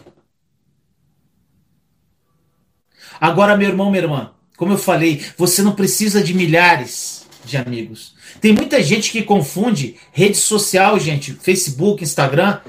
Agora, 3.20 3.58
meu 3.58 3.70
irmão, 3.70 3.90
minha 3.90 4.04
irmã, 4.04 4.32
como 4.56 4.74
eu 4.74 4.78
falei, 4.78 5.24
você 5.38 5.62
não 5.62 5.74
precisa 5.74 6.24
de 6.24 6.34
milhares 6.34 7.26
de 7.44 7.58
amigos. 7.58 8.16
Tem 8.42 8.54
muita 8.54 8.82
gente 8.84 9.12
que 9.12 9.24
confunde 9.24 9.96
rede 10.12 10.38
social, 10.38 11.00
gente, 11.00 11.34
Facebook, 11.34 12.04
Instagram, 12.04 12.60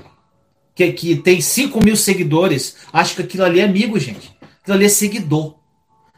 que, 0.74 0.92
que 0.92 1.16
tem 1.16 1.40
5 1.40 1.84
mil 1.84 1.96
seguidores, 1.96 2.76
acha 2.92 3.14
que 3.16 3.22
aquilo 3.22 3.44
ali 3.44 3.60
é 3.60 3.64
amigo, 3.64 3.98
gente. 3.98 4.32
Aquilo 4.60 4.76
ali 4.76 4.86
é 4.86 4.88
seguidor. 4.88 5.56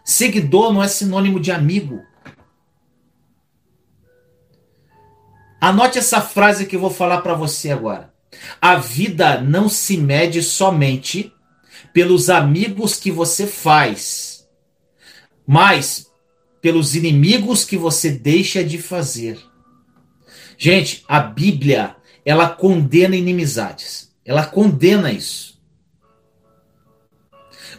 Seguidor 0.05 0.73
não 0.73 0.83
é 0.83 0.89
sinônimo 0.89 1.41
de 1.41 1.51
amigo. 1.51 2.01
Anote 5.61 5.99
essa 5.99 6.21
frase 6.21 6.67
que 6.67 6.77
eu 6.77 6.81
vou 6.81 6.91
falar 6.91 7.21
para 7.21 7.35
você 7.35 7.71
agora. 7.71 8.13
A 8.61 8.77
vida 8.77 9.41
não 9.41 9.69
se 9.69 9.97
mede 9.97 10.43
somente 10.43 11.33
pelos 11.93 12.31
amigos 12.31 12.97
que 12.97 13.11
você 13.11 13.47
faz, 13.47 14.49
mas 15.47 16.07
pelos 16.61 16.95
inimigos 16.95 17.65
que 17.65 17.77
você 17.77 18.11
deixa 18.11 18.63
de 18.63 18.79
fazer. 18.79 19.39
Gente, 20.57 21.05
a 21.09 21.21
Bíblia, 21.21 21.97
ela 22.25 22.49
condena 22.49 23.17
inimizades. 23.17 24.15
Ela 24.25 24.47
condena 24.47 25.11
isso. 25.11 25.59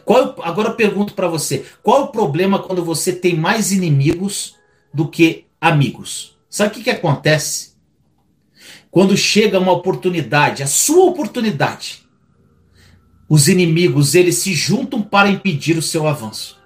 Qual, 0.03 0.35
agora 0.41 0.69
eu 0.69 0.75
pergunto 0.75 1.13
para 1.13 1.27
você, 1.27 1.65
qual 1.83 2.03
o 2.03 2.07
problema 2.07 2.61
quando 2.61 2.83
você 2.83 3.13
tem 3.13 3.35
mais 3.35 3.71
inimigos 3.71 4.55
do 4.93 5.07
que 5.07 5.45
amigos? 5.59 6.37
Sabe 6.49 6.71
o 6.71 6.73
que, 6.73 6.83
que 6.83 6.89
acontece? 6.89 7.70
Quando 8.91 9.15
chega 9.15 9.57
uma 9.57 9.71
oportunidade, 9.71 10.61
a 10.61 10.67
sua 10.67 11.05
oportunidade, 11.05 12.03
os 13.29 13.47
inimigos 13.47 14.13
eles 14.13 14.35
se 14.35 14.53
juntam 14.53 15.01
para 15.01 15.29
impedir 15.29 15.77
o 15.77 15.81
seu 15.81 16.05
avanço. 16.05 16.59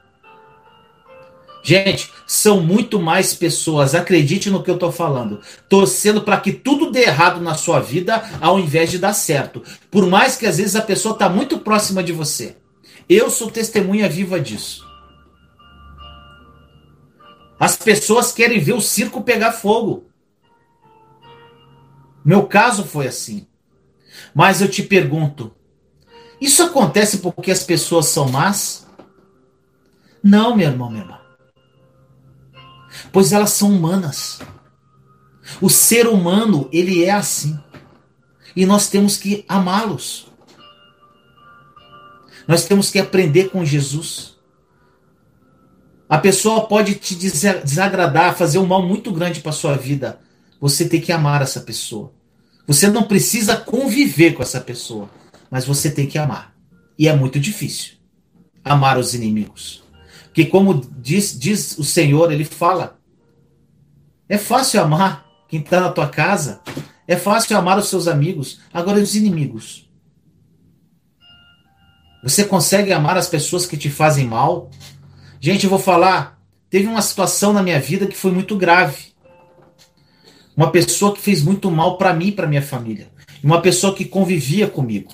Gente, 1.64 2.12
são 2.28 2.62
muito 2.62 3.00
mais 3.00 3.34
pessoas, 3.34 3.94
acredite 3.94 4.50
no 4.50 4.64
que 4.64 4.70
eu 4.70 4.76
estou 4.76 4.92
falando, 4.92 5.40
torcendo 5.70 6.22
para 6.22 6.40
que 6.40 6.52
tudo 6.52 6.92
dê 6.92 7.04
errado 7.04 7.40
na 7.42 7.54
sua 7.54 7.80
vida 7.80 8.24
ao 8.42 8.60
invés 8.60 8.90
de 8.90 8.98
dar 8.98 9.14
certo. 9.14 9.64
Por 9.92 10.08
mais 10.08 10.36
que 10.36 10.48
às 10.48 10.58
vezes 10.58 10.76
a 10.76 10.82
pessoa 10.82 11.14
está 11.14 11.30
muito 11.30 11.60
próxima 11.60 12.04
de 12.04 12.12
você. 12.12 12.56
Eu 13.08 13.30
sou 13.30 13.52
testemunha 13.52 14.10
viva 14.10 14.40
disso. 14.40 14.84
As 17.60 17.76
pessoas 17.76 18.32
querem 18.32 18.60
ver 18.60 18.74
o 18.74 18.82
circo 18.82 19.22
pegar 19.22 19.52
fogo. 19.52 20.06
Meu 22.26 22.48
caso 22.48 22.84
foi 22.84 23.06
assim. 23.06 23.48
Mas 24.34 24.60
eu 24.60 24.68
te 24.68 24.82
pergunto: 24.82 25.54
isso 26.42 26.64
acontece 26.64 27.20
porque 27.20 27.52
as 27.52 27.64
pessoas 27.64 28.08
são 28.08 28.28
más? 28.28 28.88
Não, 30.24 30.56
meu 30.56 30.68
irmão, 30.68 30.90
minha 30.90 31.04
irmã. 31.04 31.20
Pois 33.12 33.32
elas 33.32 33.52
são 33.52 33.70
humanas. 33.70 34.40
O 35.62 35.70
ser 35.70 36.08
humano, 36.08 36.68
ele 36.74 37.06
é 37.06 37.12
assim. 37.12 37.60
E 38.56 38.66
nós 38.66 38.90
temos 38.90 39.18
que 39.18 39.46
amá-los. 39.48 40.28
Nós 42.48 42.66
temos 42.66 42.90
que 42.90 42.98
aprender 42.98 43.50
com 43.50 43.64
Jesus. 43.64 44.36
A 46.08 46.18
pessoa 46.18 46.68
pode 46.68 46.96
te 46.96 47.16
desagradar, 47.16 48.36
fazer 48.36 48.58
um 48.58 48.66
mal 48.66 48.82
muito 48.82 49.12
grande 49.12 49.42
para 49.42 49.52
sua 49.52 49.76
vida. 49.76 50.20
Você 50.60 50.88
tem 50.88 51.02
que 51.02 51.12
amar 51.12 51.42
essa 51.42 51.62
pessoa. 51.62 52.14
Você 52.68 52.90
não 52.90 53.04
precisa 53.04 53.56
conviver 53.56 54.34
com 54.34 54.42
essa 54.42 54.60
pessoa, 54.60 55.10
mas 55.52 55.66
você 55.66 55.92
tem 55.92 56.08
que 56.08 56.18
amar. 56.18 56.56
E 56.98 57.08
é 57.08 57.16
muito 57.16 57.40
difícil 57.40 57.96
amar 58.64 58.98
os 58.98 59.14
inimigos. 59.14 59.84
Porque, 60.26 60.46
como 60.46 60.82
diz, 60.98 61.38
diz 61.38 61.78
o 61.78 61.84
Senhor, 61.84 62.32
ele 62.32 62.44
fala: 62.44 63.00
é 64.28 64.38
fácil 64.38 64.82
amar 64.82 65.26
quem 65.48 65.60
está 65.60 65.80
na 65.80 65.92
tua 65.92 66.10
casa. 66.10 66.62
É 67.08 67.16
fácil 67.16 67.56
amar 67.56 67.78
os 67.78 67.88
seus 67.88 68.08
amigos. 68.08 68.60
Agora, 68.74 69.00
os 69.00 69.16
inimigos. 69.16 69.88
Você 72.24 72.44
consegue 72.44 72.92
amar 72.92 73.18
as 73.18 73.28
pessoas 73.30 73.68
que 73.68 73.78
te 73.78 73.90
fazem 73.90 74.26
mal? 74.26 74.72
Gente, 75.40 75.66
eu 75.66 75.70
vou 75.70 75.78
falar. 75.78 76.42
Teve 76.72 76.88
uma 76.88 77.02
situação 77.02 77.54
na 77.54 77.62
minha 77.62 77.80
vida 77.80 78.08
que 78.08 78.18
foi 78.18 78.32
muito 78.32 78.58
grave. 78.58 79.15
Uma 80.56 80.72
pessoa 80.72 81.14
que 81.14 81.22
fez 81.22 81.42
muito 81.44 81.70
mal 81.70 81.98
para 81.98 82.14
mim 82.14 82.28
e 82.28 82.32
para 82.32 82.48
minha 82.48 82.62
família. 82.62 83.10
Uma 83.44 83.62
pessoa 83.62 83.94
que 83.94 84.06
convivia 84.06 84.68
comigo. 84.68 85.14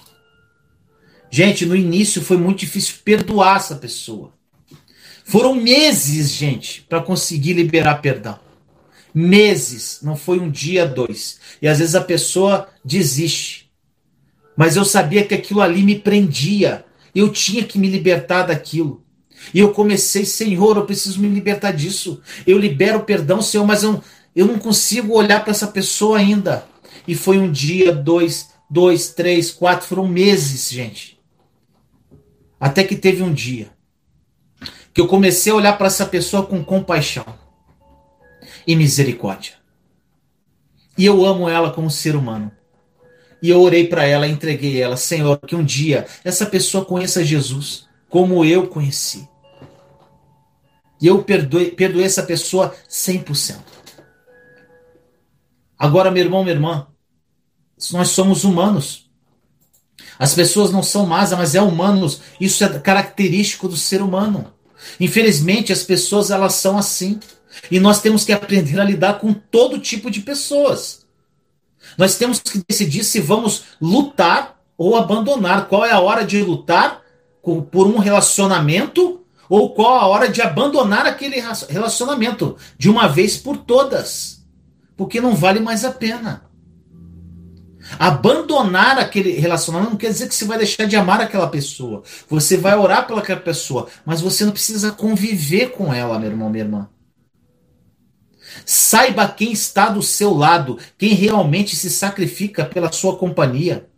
Gente, 1.29 1.65
no 1.65 1.75
início 1.75 2.21
foi 2.21 2.37
muito 2.37 2.59
difícil 2.59 2.95
perdoar 3.03 3.57
essa 3.57 3.75
pessoa. 3.75 4.33
Foram 5.23 5.55
meses, 5.55 6.29
gente, 6.29 6.81
para 6.81 7.01
conseguir 7.01 7.53
liberar 7.53 8.01
perdão. 8.01 8.37
Meses, 9.13 9.99
não 10.01 10.15
foi 10.15 10.39
um 10.39 10.49
dia, 10.49 10.85
dois. 10.85 11.39
E 11.61 11.67
às 11.67 11.79
vezes 11.79 11.95
a 11.95 12.01
pessoa 12.01 12.67
desiste. 12.83 13.71
Mas 14.55 14.75
eu 14.75 14.85
sabia 14.85 15.25
que 15.25 15.33
aquilo 15.33 15.61
ali 15.61 15.83
me 15.83 15.97
prendia. 15.97 16.85
Eu 17.15 17.29
tinha 17.29 17.63
que 17.63 17.79
me 17.79 17.89
libertar 17.89 18.43
daquilo. 18.43 19.03
E 19.53 19.59
eu 19.59 19.71
comecei, 19.71 20.25
Senhor, 20.25 20.77
eu 20.77 20.85
preciso 20.85 21.19
me 21.19 21.27
libertar 21.27 21.71
disso. 21.71 22.21
Eu 22.45 22.57
libero 22.57 22.99
o 22.99 23.03
perdão, 23.03 23.41
Senhor, 23.41 23.65
mas 23.65 23.83
eu, 23.83 24.01
eu 24.35 24.45
não 24.45 24.57
consigo 24.59 25.13
olhar 25.13 25.41
para 25.41 25.51
essa 25.51 25.67
pessoa 25.67 26.17
ainda. 26.17 26.65
E 27.07 27.15
foi 27.15 27.37
um 27.37 27.51
dia, 27.51 27.93
dois, 27.93 28.49
dois, 28.69 29.09
três, 29.09 29.51
quatro, 29.51 29.87
foram 29.87 30.07
meses, 30.07 30.69
gente. 30.69 31.19
Até 32.59 32.83
que 32.83 32.95
teve 32.95 33.23
um 33.23 33.33
dia 33.33 33.69
que 34.93 35.01
eu 35.01 35.07
comecei 35.07 35.51
a 35.51 35.55
olhar 35.55 35.77
para 35.77 35.87
essa 35.87 36.05
pessoa 36.05 36.45
com 36.45 36.63
compaixão 36.63 37.25
e 38.67 38.75
misericórdia. 38.75 39.53
E 40.97 41.05
eu 41.05 41.25
amo 41.25 41.49
ela 41.49 41.71
como 41.71 41.89
ser 41.89 42.15
humano. 42.15 42.51
E 43.41 43.49
eu 43.49 43.59
orei 43.61 43.87
para 43.87 44.05
ela, 44.05 44.27
entreguei 44.27 44.79
ela, 44.81 44.95
Senhor, 44.97 45.39
que 45.39 45.55
um 45.55 45.63
dia 45.63 46.05
essa 46.23 46.45
pessoa 46.45 46.85
conheça 46.85 47.23
Jesus 47.23 47.87
como 48.07 48.45
eu 48.45 48.67
conheci. 48.67 49.27
E 51.01 51.07
eu 51.07 51.23
perdoei, 51.23 51.71
perdoei 51.71 52.05
essa 52.05 52.21
pessoa 52.21 52.75
100%. 52.87 53.70
Agora, 55.81 56.11
meu 56.11 56.23
irmão, 56.23 56.43
minha 56.43 56.53
irmã, 56.53 56.85
nós 57.91 58.09
somos 58.09 58.43
humanos. 58.43 59.09
As 60.19 60.35
pessoas 60.35 60.69
não 60.69 60.83
são 60.83 61.07
más, 61.07 61.31
mas 61.31 61.55
é 61.55 61.61
humanos. 61.61 62.21
Isso 62.39 62.63
é 62.63 62.77
característico 62.77 63.67
do 63.67 63.75
ser 63.75 63.99
humano. 63.99 64.53
Infelizmente, 64.99 65.73
as 65.73 65.81
pessoas 65.81 66.29
elas 66.29 66.53
são 66.53 66.77
assim. 66.77 67.19
E 67.71 67.79
nós 67.79 67.99
temos 67.99 68.23
que 68.23 68.31
aprender 68.31 68.79
a 68.79 68.83
lidar 68.83 69.17
com 69.17 69.33
todo 69.33 69.79
tipo 69.79 70.11
de 70.11 70.21
pessoas. 70.21 71.03
Nós 71.97 72.15
temos 72.15 72.37
que 72.37 72.61
decidir 72.69 73.03
se 73.03 73.19
vamos 73.19 73.63
lutar 73.81 74.61
ou 74.77 74.95
abandonar. 74.95 75.67
Qual 75.67 75.83
é 75.83 75.91
a 75.91 75.99
hora 75.99 76.23
de 76.23 76.43
lutar 76.43 77.01
por 77.71 77.87
um 77.87 77.97
relacionamento 77.97 79.25
ou 79.49 79.73
qual 79.73 79.95
a 79.95 80.05
hora 80.05 80.29
de 80.29 80.43
abandonar 80.43 81.07
aquele 81.07 81.43
relacionamento 81.67 82.55
de 82.77 82.87
uma 82.87 83.07
vez 83.07 83.35
por 83.35 83.57
todas. 83.57 84.40
Porque 85.01 85.19
não 85.19 85.35
vale 85.35 85.59
mais 85.59 85.83
a 85.83 85.89
pena. 85.89 86.43
Abandonar 87.97 88.99
aquele 88.99 89.31
relacionamento 89.31 89.89
não 89.89 89.97
quer 89.97 90.09
dizer 90.09 90.27
que 90.27 90.35
você 90.35 90.45
vai 90.45 90.59
deixar 90.59 90.85
de 90.85 90.95
amar 90.95 91.19
aquela 91.19 91.47
pessoa. 91.47 92.03
Você 92.29 92.55
vai 92.55 92.77
orar 92.77 93.07
pelaquela 93.07 93.39
pessoa, 93.39 93.87
mas 94.05 94.21
você 94.21 94.45
não 94.45 94.51
precisa 94.51 94.91
conviver 94.91 95.71
com 95.71 95.91
ela, 95.91 96.19
meu 96.19 96.29
irmão, 96.29 96.51
minha 96.51 96.65
irmã. 96.65 96.87
Saiba 98.63 99.27
quem 99.27 99.51
está 99.51 99.89
do 99.89 100.03
seu 100.03 100.35
lado, 100.35 100.77
quem 100.99 101.15
realmente 101.15 101.75
se 101.75 101.89
sacrifica 101.89 102.63
pela 102.63 102.91
sua 102.91 103.17
companhia. 103.17 103.89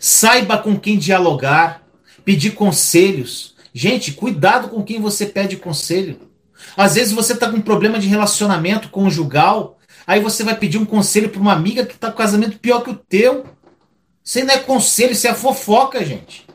Saiba 0.00 0.56
com 0.56 0.80
quem 0.80 0.96
dialogar, 0.96 1.82
pedir 2.24 2.52
conselhos. 2.52 3.54
Gente, 3.74 4.12
cuidado 4.12 4.68
com 4.68 4.82
quem 4.82 4.98
você 4.98 5.26
pede 5.26 5.58
conselho. 5.58 6.30
Às 6.74 6.94
vezes 6.94 7.12
você 7.12 7.34
está 7.34 7.50
com 7.50 7.58
um 7.58 7.60
problema 7.60 7.98
de 7.98 8.08
relacionamento 8.08 8.88
conjugal 8.88 9.75
Aí 10.06 10.20
você 10.20 10.44
vai 10.44 10.56
pedir 10.56 10.78
um 10.78 10.84
conselho 10.84 11.30
para 11.30 11.40
uma 11.40 11.52
amiga 11.52 11.84
que 11.84 11.94
está 11.94 12.10
com 12.10 12.18
casamento 12.18 12.58
pior 12.58 12.82
que 12.82 12.90
o 12.90 12.94
teu. 12.94 13.44
Isso 14.24 14.44
não 14.44 14.54
é 14.54 14.58
conselho, 14.58 15.12
isso 15.12 15.26
é 15.26 15.34
fofoca, 15.34 16.04
gente. 16.04 16.46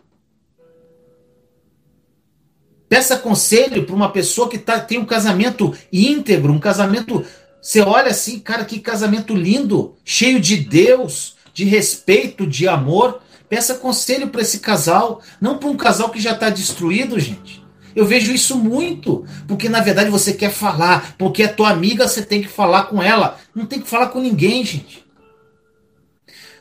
Peça 2.87 3.17
conselho 3.17 3.85
para 3.85 3.95
uma 3.95 4.11
pessoa 4.11 4.49
que 4.49 4.57
tá, 4.57 4.79
tem 4.79 4.97
um 4.97 5.05
casamento 5.05 5.73
íntegro, 5.91 6.51
um 6.51 6.59
casamento. 6.59 7.25
Você 7.61 7.81
olha 7.81 8.11
assim, 8.11 8.39
cara, 8.39 8.65
que 8.65 8.79
casamento 8.79 9.33
lindo, 9.33 9.95
cheio 10.03 10.39
de 10.39 10.57
Deus, 10.57 11.35
de 11.53 11.65
respeito, 11.65 12.45
de 12.47 12.67
amor. 12.67 13.21
Peça 13.47 13.75
conselho 13.75 14.29
para 14.29 14.41
esse 14.41 14.59
casal, 14.59 15.21
não 15.39 15.57
para 15.57 15.69
um 15.69 15.77
casal 15.77 16.09
que 16.09 16.19
já 16.19 16.31
está 16.31 16.49
destruído, 16.49 17.19
gente. 17.19 17.60
Eu 17.95 18.05
vejo 18.05 18.31
isso 18.31 18.57
muito, 18.57 19.25
porque 19.47 19.67
na 19.67 19.81
verdade 19.81 20.09
você 20.09 20.33
quer 20.33 20.51
falar, 20.51 21.15
porque 21.17 21.43
é 21.43 21.47
tua 21.47 21.69
amiga, 21.69 22.07
você 22.07 22.21
tem 22.21 22.41
que 22.41 22.47
falar 22.47 22.83
com 22.85 23.01
ela. 23.01 23.39
Não 23.53 23.65
tem 23.65 23.79
que 23.79 23.89
falar 23.89 24.07
com 24.07 24.19
ninguém, 24.19 24.63
gente. 24.63 25.05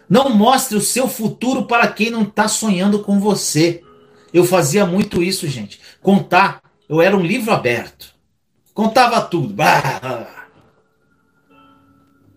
Não 0.09 0.29
mostre 0.29 0.77
o 0.77 0.81
seu 0.81 1.07
futuro 1.07 1.67
para 1.67 1.87
quem 1.87 2.11
não 2.11 2.23
está 2.23 2.49
sonhando 2.49 2.99
com 2.99 3.21
você. 3.21 3.83
Eu 4.35 4.45
fazia 4.45 4.85
muito 4.85 5.23
isso, 5.23 5.47
gente. 5.47 5.81
Contar, 6.03 6.63
eu 6.89 7.01
era 7.01 7.17
um 7.17 7.23
livro 7.23 7.53
aberto. 7.53 8.13
Contava 8.75 9.21
tudo. 9.21 9.55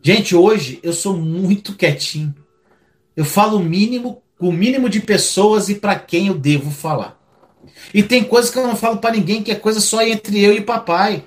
Gente, 0.01 0.35
hoje 0.35 0.79
eu 0.83 0.93
sou 0.93 1.17
muito 1.17 1.75
quietinho. 1.75 2.35
Eu 3.15 3.25
falo 3.25 3.57
o 3.57 3.63
mínimo, 3.63 4.21
o 4.39 4.51
mínimo 4.51 4.89
de 4.89 4.99
pessoas 4.99 5.69
e 5.69 5.75
para 5.75 5.97
quem 5.97 6.27
eu 6.27 6.37
devo 6.37 6.69
falar. 6.69 7.22
E 7.93 8.01
tem 8.01 8.23
coisas 8.23 8.51
que 8.51 8.57
eu 8.57 8.67
não 8.67 8.75
falo 8.75 8.97
para 8.97 9.15
ninguém, 9.15 9.43
que 9.43 9.51
é 9.51 9.55
coisa 9.55 9.79
só 9.79 10.01
entre 10.01 10.43
eu 10.43 10.53
e 10.53 10.61
papai. 10.61 11.25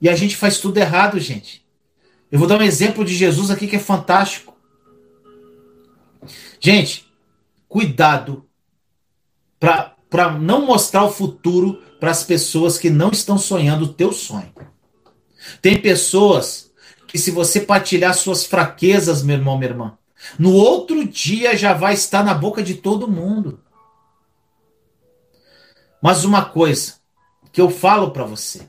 E 0.00 0.08
a 0.08 0.16
gente 0.16 0.36
faz 0.36 0.58
tudo 0.58 0.78
errado, 0.78 1.18
gente. 1.18 1.64
Eu 2.30 2.38
vou 2.38 2.48
dar 2.48 2.58
um 2.58 2.64
exemplo 2.64 3.04
de 3.04 3.14
Jesus 3.14 3.50
aqui 3.50 3.66
que 3.66 3.76
é 3.76 3.80
fantástico. 3.80 4.56
Gente, 6.60 7.06
cuidado 7.68 8.46
para 9.58 10.30
não 10.38 10.64
mostrar 10.64 11.04
o 11.04 11.10
futuro 11.10 11.82
para 11.98 12.10
as 12.10 12.22
pessoas 12.22 12.78
que 12.78 12.88
não 12.88 13.10
estão 13.10 13.36
sonhando 13.36 13.84
o 13.84 13.92
teu 13.92 14.12
sonho. 14.12 14.52
Tem 15.60 15.80
pessoas 15.80 16.70
que 17.06 17.18
se 17.18 17.30
você 17.30 17.60
partilhar 17.60 18.14
suas 18.14 18.44
fraquezas, 18.44 19.22
meu 19.22 19.36
irmão, 19.36 19.58
minha 19.58 19.70
irmã, 19.70 19.98
no 20.38 20.52
outro 20.52 21.06
dia 21.06 21.56
já 21.56 21.72
vai 21.72 21.94
estar 21.94 22.22
na 22.22 22.34
boca 22.34 22.62
de 22.62 22.74
todo 22.74 23.10
mundo. 23.10 23.60
Mas 26.02 26.24
uma 26.24 26.44
coisa 26.44 26.94
que 27.52 27.60
eu 27.60 27.70
falo 27.70 28.10
para 28.10 28.24
você, 28.24 28.62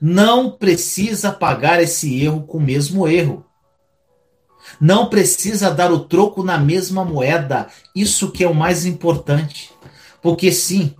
não 0.00 0.50
precisa 0.50 1.32
pagar 1.32 1.82
esse 1.82 2.22
erro 2.22 2.42
com 2.42 2.58
o 2.58 2.62
mesmo 2.62 3.08
erro. 3.08 3.44
Não 4.80 5.08
precisa 5.08 5.70
dar 5.70 5.92
o 5.92 6.00
troco 6.00 6.42
na 6.42 6.58
mesma 6.58 7.04
moeda. 7.04 7.68
Isso 7.94 8.30
que 8.30 8.44
é 8.44 8.48
o 8.48 8.54
mais 8.54 8.84
importante. 8.84 9.70
Porque 10.22 10.50
sim, 10.50 10.94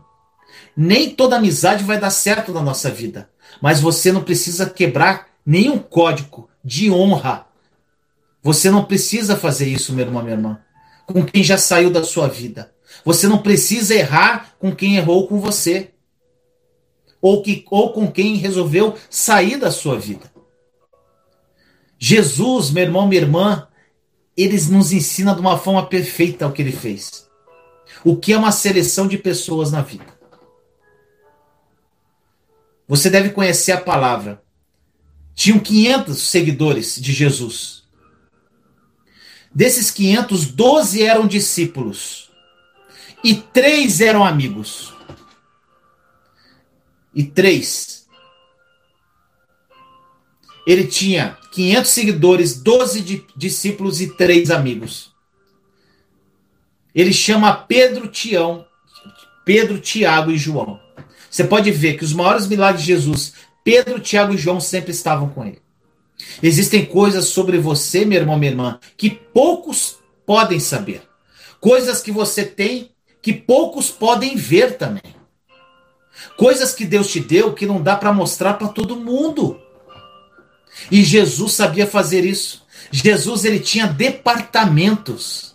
nem 0.76 1.10
toda 1.10 1.36
amizade 1.36 1.82
vai 1.82 1.98
dar 1.98 2.10
certo 2.10 2.52
na 2.52 2.62
nossa 2.62 2.90
vida. 2.90 3.28
Mas 3.60 3.80
você 3.80 4.12
não 4.12 4.22
precisa 4.22 4.68
quebrar 4.68 5.28
nenhum 5.44 5.78
código 5.78 6.48
de 6.64 6.90
honra. 6.90 7.46
Você 8.42 8.70
não 8.70 8.84
precisa 8.84 9.36
fazer 9.36 9.66
isso, 9.66 9.92
meu 9.92 10.04
irmão, 10.04 10.22
minha 10.22 10.36
irmã, 10.36 10.58
com 11.06 11.24
quem 11.24 11.42
já 11.42 11.56
saiu 11.56 11.90
da 11.90 12.04
sua 12.04 12.28
vida. 12.28 12.73
Você 13.04 13.28
não 13.28 13.38
precisa 13.38 13.94
errar 13.94 14.54
com 14.58 14.74
quem 14.74 14.96
errou 14.96 15.28
com 15.28 15.38
você. 15.38 15.90
Ou, 17.20 17.42
que, 17.42 17.64
ou 17.70 17.92
com 17.92 18.10
quem 18.10 18.36
resolveu 18.36 18.96
sair 19.10 19.56
da 19.56 19.70
sua 19.70 19.98
vida. 19.98 20.32
Jesus, 21.98 22.70
meu 22.70 22.82
irmão, 22.82 23.06
minha 23.06 23.20
irmã, 23.20 23.68
eles 24.36 24.68
nos 24.68 24.92
ensina 24.92 25.34
de 25.34 25.40
uma 25.40 25.58
forma 25.58 25.86
perfeita 25.86 26.46
o 26.46 26.52
que 26.52 26.62
ele 26.62 26.72
fez. 26.72 27.28
O 28.04 28.16
que 28.16 28.32
é 28.32 28.38
uma 28.38 28.52
seleção 28.52 29.06
de 29.06 29.16
pessoas 29.16 29.70
na 29.70 29.80
vida. 29.80 30.06
Você 32.86 33.08
deve 33.08 33.30
conhecer 33.30 33.72
a 33.72 33.80
palavra. 33.80 34.42
Tinham 35.34 35.58
500 35.58 36.18
seguidores 36.18 36.96
de 37.00 37.12
Jesus. 37.12 37.84
Desses 39.54 39.90
500, 39.90 40.46
12 40.46 41.02
eram 41.02 41.26
discípulos 41.26 42.23
e 43.24 43.34
três 43.34 44.02
eram 44.02 44.22
amigos. 44.22 44.92
E 47.14 47.24
três. 47.24 48.06
Ele 50.66 50.86
tinha 50.86 51.38
500 51.52 51.90
seguidores, 51.90 52.62
12 52.62 53.26
discípulos 53.34 54.02
e 54.02 54.14
três 54.14 54.50
amigos. 54.50 55.12
Ele 56.94 57.12
chama 57.12 57.52
Pedro, 57.54 58.08
Tião, 58.08 58.66
Pedro, 59.44 59.80
Tiago 59.80 60.30
e 60.30 60.36
João. 60.36 60.78
Você 61.30 61.44
pode 61.44 61.70
ver 61.70 61.96
que 61.96 62.04
os 62.04 62.12
maiores 62.12 62.46
milagres 62.46 62.84
de 62.84 62.92
Jesus, 62.92 63.34
Pedro, 63.64 64.00
Tiago 64.00 64.34
e 64.34 64.38
João 64.38 64.60
sempre 64.60 64.92
estavam 64.92 65.30
com 65.30 65.44
ele. 65.44 65.62
Existem 66.42 66.84
coisas 66.84 67.26
sobre 67.26 67.58
você, 67.58 68.04
meu 68.04 68.20
irmão, 68.20 68.38
minha 68.38 68.52
irmã, 68.52 68.78
que 68.96 69.10
poucos 69.10 69.96
podem 70.26 70.60
saber. 70.60 71.02
Coisas 71.60 72.00
que 72.00 72.12
você 72.12 72.44
tem 72.44 72.93
que 73.24 73.32
poucos 73.32 73.90
podem 73.90 74.36
ver 74.36 74.76
também. 74.76 75.14
Coisas 76.36 76.74
que 76.74 76.84
Deus 76.84 77.10
te 77.10 77.20
deu 77.20 77.54
que 77.54 77.64
não 77.64 77.80
dá 77.80 77.96
para 77.96 78.12
mostrar 78.12 78.52
para 78.54 78.68
todo 78.68 79.00
mundo. 79.00 79.58
E 80.90 81.02
Jesus 81.02 81.54
sabia 81.54 81.86
fazer 81.86 82.22
isso. 82.22 82.66
Jesus 82.90 83.46
ele 83.46 83.60
tinha 83.60 83.86
departamentos. 83.86 85.54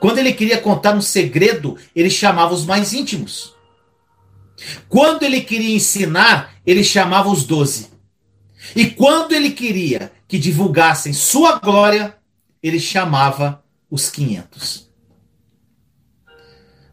Quando 0.00 0.20
ele 0.20 0.32
queria 0.32 0.58
contar 0.58 0.94
um 0.94 1.02
segredo, 1.02 1.76
ele 1.94 2.08
chamava 2.08 2.54
os 2.54 2.64
mais 2.64 2.94
íntimos. 2.94 3.54
Quando 4.88 5.22
ele 5.22 5.42
queria 5.42 5.76
ensinar, 5.76 6.54
ele 6.64 6.82
chamava 6.82 7.28
os 7.28 7.44
doze. 7.44 7.90
E 8.74 8.86
quando 8.86 9.32
ele 9.32 9.50
queria 9.50 10.10
que 10.26 10.38
divulgassem 10.38 11.12
sua 11.12 11.58
glória, 11.58 12.16
ele 12.62 12.80
chamava 12.80 13.62
os 13.90 14.08
quinhentos. 14.08 14.93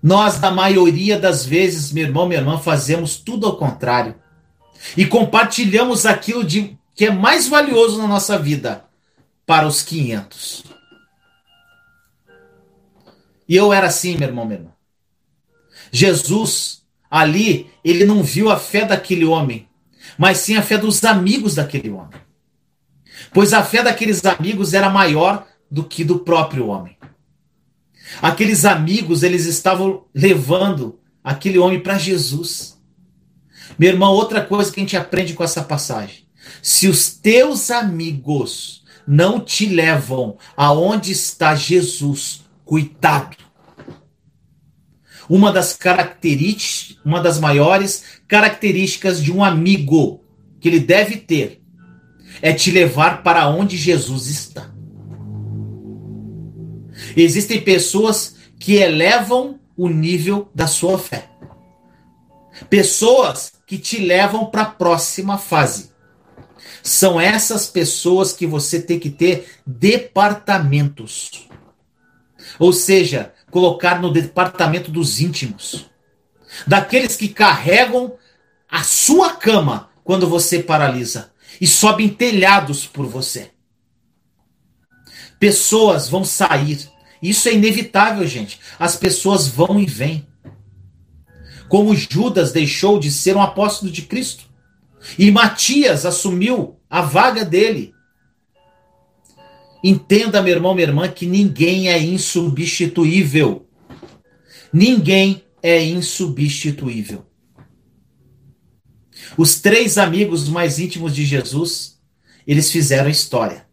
Nós, 0.02 0.40
na 0.40 0.50
maioria 0.50 1.20
das 1.20 1.46
vezes, 1.46 1.92
meu 1.92 2.06
irmão, 2.06 2.28
minha 2.28 2.40
irmã, 2.40 2.58
fazemos 2.58 3.18
tudo 3.18 3.46
ao 3.46 3.56
contrário. 3.56 4.16
E 4.98 5.06
compartilhamos 5.06 6.06
aquilo 6.06 6.44
de, 6.44 6.76
que 6.96 7.06
é 7.06 7.12
mais 7.12 7.48
valioso 7.48 8.00
na 8.00 8.08
nossa 8.08 8.38
vida 8.40 8.86
para 9.46 9.68
os 9.68 9.84
500. 9.84 10.64
E 13.48 13.56
eu 13.56 13.72
era 13.72 13.88
assim, 13.88 14.18
meu 14.18 14.28
irmão, 14.28 14.46
minha 14.46 14.60
irmã. 14.60 14.72
Jesus, 15.92 16.84
ali, 17.10 17.70
ele 17.84 18.06
não 18.06 18.24
viu 18.24 18.50
a 18.50 18.58
fé 18.58 18.86
daquele 18.86 19.26
homem, 19.26 19.68
mas 20.18 20.38
sim 20.40 20.56
a 20.56 20.64
fé 20.64 20.78
dos 20.78 21.04
amigos 21.04 21.56
daquele 21.56 21.90
homem. 21.90 22.20
Pois 23.34 23.54
a 23.54 23.64
fé 23.64 23.84
daqueles 23.84 24.26
amigos 24.26 24.74
era 24.74 24.90
maior 24.90 25.46
do 25.70 25.84
que 25.84 26.04
do 26.04 26.20
próprio 26.20 26.68
homem. 26.68 26.98
Aqueles 28.19 28.65
amigos, 28.65 29.21
eles 29.21 29.45
estavam 29.45 30.06
levando 30.13 31.00
aquele 31.24 31.60
homem 31.60 31.80
para 31.80 31.97
Jesus. 31.97 32.80
Meu 33.78 33.89
irmão, 33.89 34.13
outra 34.13 34.41
coisa 34.41 34.71
que 34.71 34.80
a 34.80 34.84
gente 34.84 34.97
aprende 34.97 35.34
com 35.34 35.43
essa 35.43 35.62
passagem. 35.62 36.26
Se 36.62 36.88
os 36.88 37.10
teus 37.10 37.69
amigos 37.69 38.84
não 39.08 39.39
te 39.39 39.65
levam 39.65 40.38
aonde 40.56 41.12
está 41.12 41.56
Jesus, 41.56 42.41
cuidado. 42.65 43.38
Uma 45.30 45.52
das 45.52 45.74
características, 45.74 46.97
uma 47.06 47.21
das 47.21 47.39
maiores 47.39 48.04
características 48.28 49.24
de 49.24 49.32
um 49.32 49.43
amigo 49.43 50.24
que 50.60 50.67
ele 50.67 50.80
deve 50.80 51.17
ter 51.17 51.62
é 52.41 52.54
te 52.54 52.71
levar 52.71 53.24
para 53.24 53.47
onde 53.47 53.78
Jesus 53.78 54.28
está. 54.28 54.71
Existem 57.15 57.62
pessoas 57.62 58.36
que 58.60 58.76
elevam 58.76 59.60
o 59.76 59.88
nível 59.88 60.50
da 60.54 60.67
sua 60.67 60.97
fé. 60.97 61.30
Pessoas 62.69 63.54
que 63.65 63.78
te 63.78 63.97
levam 63.97 64.45
para 64.45 64.63
a 64.63 64.71
próxima 64.71 65.38
fase. 65.38 65.91
São 66.84 67.19
essas 67.19 67.67
pessoas 67.67 68.34
que 68.34 68.45
você 68.45 68.82
tem 68.82 69.00
que 69.00 69.10
ter 69.10 69.60
departamentos. 69.65 71.47
Ou 72.60 72.74
seja, 72.74 73.34
colocar 73.50 74.02
no 74.02 74.12
departamento 74.12 74.91
dos 74.91 75.19
íntimos. 75.19 75.86
Daqueles 76.67 77.15
que 77.15 77.30
carregam 77.30 78.15
a 78.69 78.84
sua 78.84 79.34
cama 79.34 79.89
quando 80.04 80.28
você 80.28 80.62
paralisa 80.62 81.32
e 81.60 81.67
sobem 81.67 82.10
telhados 82.10 82.86
por 82.86 83.06
você. 83.06 83.52
Pessoas 85.39 86.10
vão 86.10 86.24
sair 86.24 86.89
isso 87.21 87.47
é 87.47 87.53
inevitável, 87.53 88.25
gente. 88.25 88.60
As 88.79 88.95
pessoas 88.95 89.47
vão 89.47 89.79
e 89.79 89.86
vêm. 89.86 90.25
Como 91.69 91.95
Judas 91.95 92.51
deixou 92.51 92.99
de 92.99 93.12
ser 93.12 93.36
um 93.36 93.41
apóstolo 93.41 93.91
de 93.91 94.01
Cristo. 94.01 94.45
E 95.17 95.29
Matias 95.31 96.05
assumiu 96.05 96.79
a 96.89 97.01
vaga 97.01 97.45
dele. 97.45 97.93
Entenda, 99.84 100.41
meu 100.41 100.53
irmão, 100.53 100.73
minha 100.73 100.88
irmã, 100.88 101.07
que 101.07 101.25
ninguém 101.25 101.89
é 101.89 101.99
insubstituível. 101.99 103.67
Ninguém 104.71 105.43
é 105.62 105.84
insubstituível. 105.84 107.25
Os 109.38 109.60
três 109.60 109.97
amigos 109.97 110.49
mais 110.49 110.79
íntimos 110.79 111.15
de 111.15 111.25
Jesus, 111.25 111.99
eles 112.45 112.71
fizeram 112.71 113.10
história. 113.10 113.65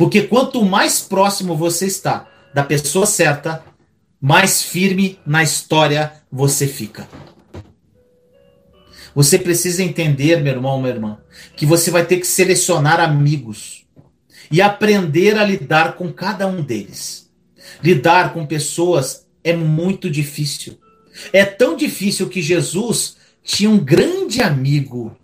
Porque 0.00 0.22
quanto 0.22 0.64
mais 0.64 1.02
próximo 1.02 1.54
você 1.54 1.84
está 1.84 2.26
da 2.54 2.64
pessoa 2.64 3.04
certa, 3.04 3.62
mais 4.18 4.62
firme 4.62 5.18
na 5.26 5.42
história 5.42 6.10
você 6.32 6.66
fica. 6.66 7.06
Você 9.14 9.38
precisa 9.38 9.82
entender, 9.82 10.40
meu 10.40 10.54
irmão, 10.54 10.80
minha 10.80 10.94
irmã, 10.94 11.18
que 11.54 11.66
você 11.66 11.90
vai 11.90 12.06
ter 12.06 12.16
que 12.16 12.26
selecionar 12.26 12.98
amigos 12.98 13.84
e 14.50 14.62
aprender 14.62 15.36
a 15.36 15.44
lidar 15.44 15.96
com 15.96 16.10
cada 16.10 16.46
um 16.46 16.62
deles. 16.62 17.30
Lidar 17.82 18.32
com 18.32 18.46
pessoas 18.46 19.26
é 19.44 19.54
muito 19.54 20.08
difícil. 20.08 20.78
É 21.30 21.44
tão 21.44 21.76
difícil 21.76 22.30
que 22.30 22.40
Jesus 22.40 23.18
tinha 23.44 23.68
um 23.68 23.78
grande 23.78 24.40
amigo. 24.40 25.14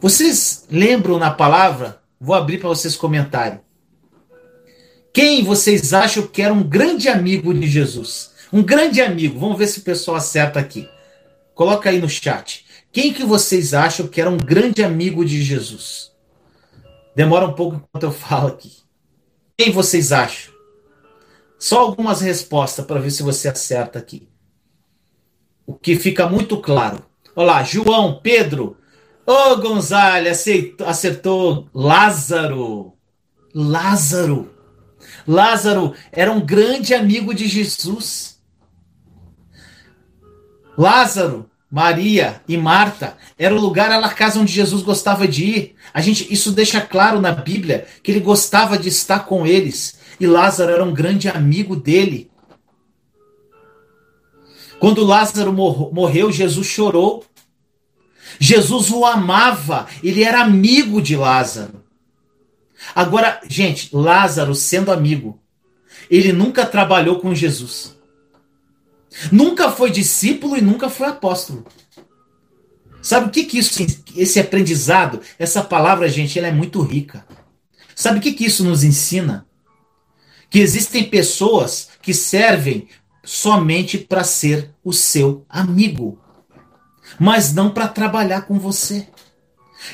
Vocês 0.00 0.64
lembram 0.70 1.18
na 1.18 1.30
palavra 1.30 2.02
Vou 2.24 2.34
abrir 2.34 2.56
para 2.56 2.70
vocês 2.70 2.96
comentarem. 2.96 3.60
Quem 5.12 5.44
vocês 5.44 5.92
acham 5.92 6.26
que 6.26 6.40
era 6.40 6.54
um 6.54 6.62
grande 6.62 7.06
amigo 7.06 7.52
de 7.52 7.68
Jesus? 7.68 8.32
Um 8.50 8.62
grande 8.62 9.02
amigo. 9.02 9.38
Vamos 9.38 9.58
ver 9.58 9.66
se 9.66 9.80
o 9.80 9.82
pessoal 9.82 10.16
acerta 10.16 10.58
aqui. 10.58 10.88
Coloca 11.54 11.90
aí 11.90 12.00
no 12.00 12.08
chat. 12.08 12.64
Quem 12.90 13.12
que 13.12 13.24
vocês 13.24 13.74
acham 13.74 14.08
que 14.08 14.22
era 14.22 14.30
um 14.30 14.38
grande 14.38 14.82
amigo 14.82 15.22
de 15.22 15.42
Jesus? 15.42 16.12
Demora 17.14 17.46
um 17.46 17.52
pouco 17.52 17.76
enquanto 17.76 18.04
eu 18.04 18.12
falo 18.12 18.48
aqui. 18.48 18.72
Quem 19.54 19.70
vocês 19.70 20.10
acham? 20.10 20.54
Só 21.58 21.80
algumas 21.80 22.22
respostas 22.22 22.86
para 22.86 23.00
ver 23.00 23.10
se 23.10 23.22
você 23.22 23.50
acerta 23.50 23.98
aqui. 23.98 24.26
O 25.66 25.74
que 25.74 25.94
fica 25.94 26.26
muito 26.26 26.56
claro. 26.56 27.04
Olá, 27.36 27.62
João, 27.62 28.18
Pedro, 28.22 28.78
Ô, 29.26 29.32
oh, 29.32 29.56
Gonzalez, 29.56 30.38
acertou, 30.40 30.86
acertou 30.86 31.68
Lázaro. 31.72 32.92
Lázaro. 33.54 34.50
Lázaro 35.26 35.94
era 36.12 36.30
um 36.30 36.40
grande 36.40 36.92
amigo 36.92 37.32
de 37.32 37.48
Jesus. 37.48 38.38
Lázaro, 40.76 41.48
Maria 41.70 42.42
e 42.46 42.56
Marta 42.56 43.16
era 43.38 43.54
o 43.54 43.60
lugar, 43.60 43.90
a 43.90 44.08
casa 44.10 44.38
onde 44.38 44.52
Jesus 44.52 44.82
gostava 44.82 45.26
de 45.26 45.44
ir. 45.44 45.74
A 45.94 46.02
gente, 46.02 46.30
isso 46.32 46.52
deixa 46.52 46.80
claro 46.80 47.20
na 47.20 47.32
Bíblia 47.32 47.86
que 48.02 48.10
ele 48.10 48.20
gostava 48.20 48.76
de 48.76 48.88
estar 48.88 49.20
com 49.20 49.46
eles. 49.46 49.98
E 50.20 50.26
Lázaro 50.26 50.70
era 50.70 50.84
um 50.84 50.92
grande 50.92 51.28
amigo 51.28 51.74
dele. 51.74 52.30
Quando 54.78 55.02
Lázaro 55.02 55.52
morreu, 55.52 56.30
Jesus 56.30 56.66
chorou 56.66 57.24
Jesus 58.38 58.90
o 58.90 59.04
amava, 59.04 59.86
ele 60.02 60.22
era 60.22 60.42
amigo 60.42 61.00
de 61.00 61.16
Lázaro. 61.16 61.84
Agora, 62.94 63.40
gente, 63.48 63.94
Lázaro 63.94 64.54
sendo 64.54 64.92
amigo, 64.92 65.40
ele 66.10 66.32
nunca 66.32 66.66
trabalhou 66.66 67.20
com 67.20 67.34
Jesus. 67.34 67.96
Nunca 69.30 69.70
foi 69.70 69.90
discípulo 69.90 70.56
e 70.56 70.60
nunca 70.60 70.90
foi 70.90 71.06
apóstolo. 71.06 71.64
Sabe 73.00 73.26
o 73.26 73.30
que 73.30 73.44
que 73.44 73.58
isso, 73.58 73.84
esse 74.16 74.40
aprendizado, 74.40 75.20
essa 75.38 75.62
palavra, 75.62 76.08
gente, 76.08 76.38
ela 76.38 76.48
é 76.48 76.52
muito 76.52 76.80
rica. 76.82 77.24
Sabe 77.94 78.18
o 78.18 78.22
que 78.22 78.32
que 78.32 78.46
isso 78.46 78.64
nos 78.64 78.82
ensina? 78.82 79.46
Que 80.50 80.58
existem 80.58 81.04
pessoas 81.04 81.90
que 82.02 82.12
servem 82.12 82.88
somente 83.22 83.98
para 83.98 84.24
ser 84.24 84.70
o 84.82 84.92
seu 84.92 85.44
amigo 85.48 86.18
mas 87.18 87.52
não 87.52 87.70
para 87.70 87.88
trabalhar 87.88 88.42
com 88.42 88.58
você. 88.58 89.06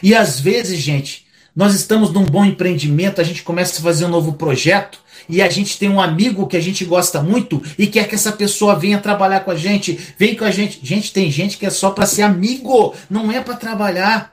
E 0.03 0.15
às 0.15 0.39
vezes, 0.39 0.79
gente, 0.79 1.27
nós 1.55 1.75
estamos 1.75 2.13
num 2.13 2.25
bom 2.25 2.45
empreendimento, 2.45 3.21
a 3.21 3.25
gente 3.25 3.43
começa 3.43 3.79
a 3.79 3.83
fazer 3.83 4.05
um 4.05 4.09
novo 4.09 4.35
projeto 4.35 5.01
e 5.29 5.43
a 5.43 5.49
gente 5.49 5.79
tem 5.79 5.89
um 5.89 6.01
amigo 6.01 6.47
que 6.47 6.57
a 6.57 6.61
gente 6.61 6.85
gosta 6.85 7.23
muito 7.23 7.63
e 7.79 7.87
quer 7.87 8.09
que 8.09 8.15
essa 8.15 8.33
pessoa 8.33 8.79
venha 8.79 8.99
trabalhar 8.99 9.41
com 9.41 9.51
a 9.51 9.57
gente, 9.57 9.99
vem 10.17 10.35
com 10.35 10.45
a 10.45 10.51
gente. 10.51 10.81
Gente, 10.83 11.13
tem 11.13 11.31
gente 11.31 11.59
que 11.59 11.67
é 11.67 11.71
só 11.71 11.91
para 11.91 12.07
ser 12.07 12.23
amigo, 12.23 12.95
não 13.09 13.31
é 13.31 13.41
para 13.41 13.57
trabalhar. 13.57 14.33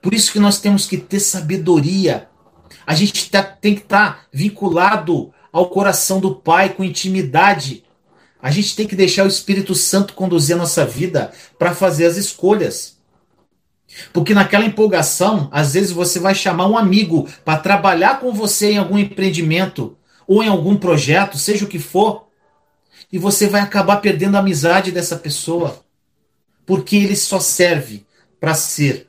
Por 0.00 0.14
isso 0.14 0.32
que 0.32 0.38
nós 0.38 0.60
temos 0.60 0.86
que 0.86 0.96
ter 0.96 1.20
sabedoria. 1.20 2.28
A 2.86 2.94
gente 2.94 3.30
tá, 3.30 3.42
tem 3.42 3.74
que 3.74 3.82
estar 3.82 4.12
tá 4.12 4.20
vinculado 4.32 5.32
ao 5.52 5.68
coração 5.68 6.20
do 6.20 6.34
Pai 6.34 6.70
com 6.70 6.84
intimidade. 6.84 7.84
A 8.44 8.50
gente 8.50 8.76
tem 8.76 8.86
que 8.86 8.94
deixar 8.94 9.24
o 9.24 9.28
Espírito 9.28 9.74
Santo 9.74 10.12
conduzir 10.12 10.54
a 10.54 10.58
nossa 10.58 10.84
vida 10.84 11.32
para 11.58 11.74
fazer 11.74 12.04
as 12.04 12.18
escolhas. 12.18 12.98
Porque 14.12 14.34
naquela 14.34 14.66
empolgação, 14.66 15.48
às 15.50 15.72
vezes 15.72 15.90
você 15.90 16.20
vai 16.20 16.34
chamar 16.34 16.66
um 16.66 16.76
amigo 16.76 17.26
para 17.42 17.58
trabalhar 17.58 18.20
com 18.20 18.34
você 18.34 18.72
em 18.72 18.76
algum 18.76 18.98
empreendimento 18.98 19.96
ou 20.26 20.42
em 20.42 20.48
algum 20.48 20.76
projeto, 20.76 21.38
seja 21.38 21.64
o 21.64 21.68
que 21.68 21.78
for, 21.78 22.26
e 23.10 23.16
você 23.16 23.46
vai 23.46 23.62
acabar 23.62 23.96
perdendo 24.02 24.36
a 24.36 24.40
amizade 24.40 24.92
dessa 24.92 25.16
pessoa, 25.16 25.82
porque 26.66 26.96
ele 26.96 27.16
só 27.16 27.40
serve 27.40 28.04
para 28.38 28.52
ser 28.52 29.08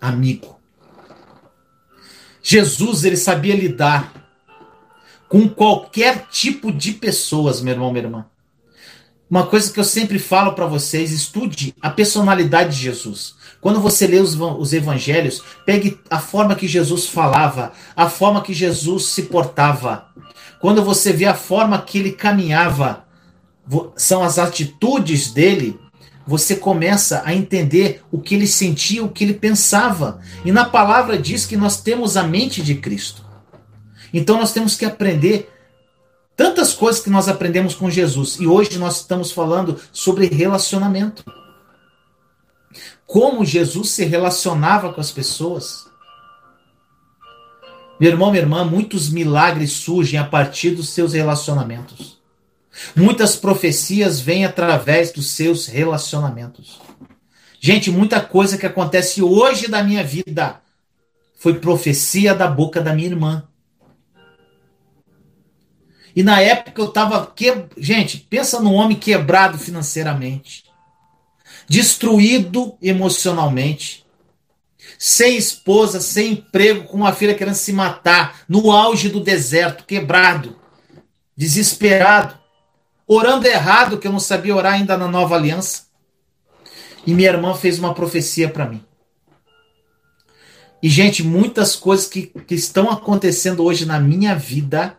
amigo. 0.00 0.60
Jesus, 2.40 3.02
ele 3.02 3.16
sabia 3.16 3.56
lidar 3.56 4.30
com 5.28 5.48
qualquer 5.48 6.28
tipo 6.28 6.70
de 6.70 6.92
pessoas, 6.92 7.60
meu 7.60 7.74
irmão, 7.74 7.90
minha 7.90 8.04
irmã. 8.04 8.26
Uma 9.34 9.46
coisa 9.46 9.72
que 9.72 9.80
eu 9.80 9.84
sempre 9.84 10.20
falo 10.20 10.52
para 10.52 10.64
vocês, 10.64 11.10
estude 11.10 11.74
a 11.82 11.90
personalidade 11.90 12.76
de 12.76 12.80
Jesus. 12.84 13.34
Quando 13.60 13.80
você 13.80 14.06
lê 14.06 14.20
os, 14.20 14.36
os 14.36 14.72
evangelhos, 14.72 15.42
pegue 15.66 15.98
a 16.08 16.20
forma 16.20 16.54
que 16.54 16.68
Jesus 16.68 17.08
falava, 17.08 17.72
a 17.96 18.08
forma 18.08 18.42
que 18.42 18.54
Jesus 18.54 19.06
se 19.06 19.22
portava. 19.24 20.06
Quando 20.60 20.84
você 20.84 21.12
vê 21.12 21.24
a 21.24 21.34
forma 21.34 21.82
que 21.82 21.98
ele 21.98 22.12
caminhava, 22.12 23.06
são 23.96 24.22
as 24.22 24.38
atitudes 24.38 25.32
dele, 25.32 25.80
você 26.24 26.54
começa 26.54 27.20
a 27.24 27.34
entender 27.34 28.04
o 28.12 28.20
que 28.20 28.36
ele 28.36 28.46
sentia, 28.46 29.02
o 29.02 29.08
que 29.08 29.24
ele 29.24 29.34
pensava. 29.34 30.20
E 30.44 30.52
na 30.52 30.64
palavra 30.64 31.18
diz 31.18 31.44
que 31.44 31.56
nós 31.56 31.82
temos 31.82 32.16
a 32.16 32.22
mente 32.22 32.62
de 32.62 32.76
Cristo. 32.76 33.24
Então 34.12 34.38
nós 34.38 34.52
temos 34.52 34.76
que 34.76 34.84
aprender 34.84 35.52
tantas 36.36 36.72
coisas 36.74 37.02
que 37.02 37.10
nós 37.10 37.28
aprendemos 37.28 37.74
com 37.74 37.90
Jesus. 37.90 38.38
E 38.40 38.46
hoje 38.46 38.78
nós 38.78 39.00
estamos 39.00 39.32
falando 39.32 39.80
sobre 39.92 40.26
relacionamento 40.26 41.24
como 43.06 43.44
Jesus 43.44 43.90
se 43.90 44.04
relacionava 44.04 44.92
com 44.92 45.00
as 45.00 45.12
pessoas. 45.12 45.86
Meu 48.00 48.10
irmão, 48.10 48.30
minha 48.30 48.42
irmã, 48.42 48.64
muitos 48.64 49.08
milagres 49.08 49.72
surgem 49.72 50.18
a 50.18 50.24
partir 50.24 50.70
dos 50.70 50.88
seus 50.88 51.12
relacionamentos. 51.12 52.18
Muitas 52.96 53.36
profecias 53.36 54.18
vêm 54.18 54.44
através 54.44 55.12
dos 55.12 55.28
seus 55.28 55.66
relacionamentos. 55.66 56.80
Gente, 57.60 57.90
muita 57.90 58.20
coisa 58.20 58.58
que 58.58 58.66
acontece 58.66 59.22
hoje 59.22 59.68
da 59.68 59.82
minha 59.82 60.02
vida 60.02 60.60
foi 61.38 61.54
profecia 61.54 62.34
da 62.34 62.48
boca 62.48 62.80
da 62.80 62.92
minha 62.92 63.08
irmã. 63.08 63.44
E 66.14 66.22
na 66.22 66.40
época 66.40 66.80
eu 66.80 66.88
estava. 66.88 67.26
Que... 67.26 67.66
Gente, 67.76 68.18
pensa 68.18 68.60
num 68.60 68.74
homem 68.74 68.96
quebrado 68.96 69.58
financeiramente 69.58 70.64
destruído 71.68 72.76
emocionalmente, 72.80 74.04
sem 74.98 75.36
esposa, 75.36 76.00
sem 76.00 76.32
emprego, 76.32 76.84
com 76.84 76.96
uma 76.96 77.12
filha 77.12 77.34
querendo 77.34 77.54
se 77.54 77.72
matar, 77.72 78.42
no 78.48 78.70
auge 78.70 79.08
do 79.08 79.20
deserto, 79.20 79.84
quebrado, 79.84 80.56
desesperado, 81.36 82.38
orando 83.06 83.46
errado, 83.46 83.98
que 83.98 84.06
eu 84.06 84.12
não 84.12 84.20
sabia 84.20 84.54
orar 84.54 84.74
ainda 84.74 84.96
na 84.96 85.08
nova 85.08 85.34
aliança. 85.34 85.84
E 87.06 87.12
minha 87.12 87.28
irmã 87.28 87.54
fez 87.54 87.78
uma 87.78 87.94
profecia 87.94 88.48
para 88.48 88.66
mim. 88.66 88.82
E, 90.82 90.88
gente, 90.88 91.22
muitas 91.22 91.76
coisas 91.76 92.06
que, 92.06 92.26
que 92.46 92.54
estão 92.54 92.90
acontecendo 92.90 93.64
hoje 93.64 93.86
na 93.86 93.98
minha 93.98 94.34
vida 94.34 94.96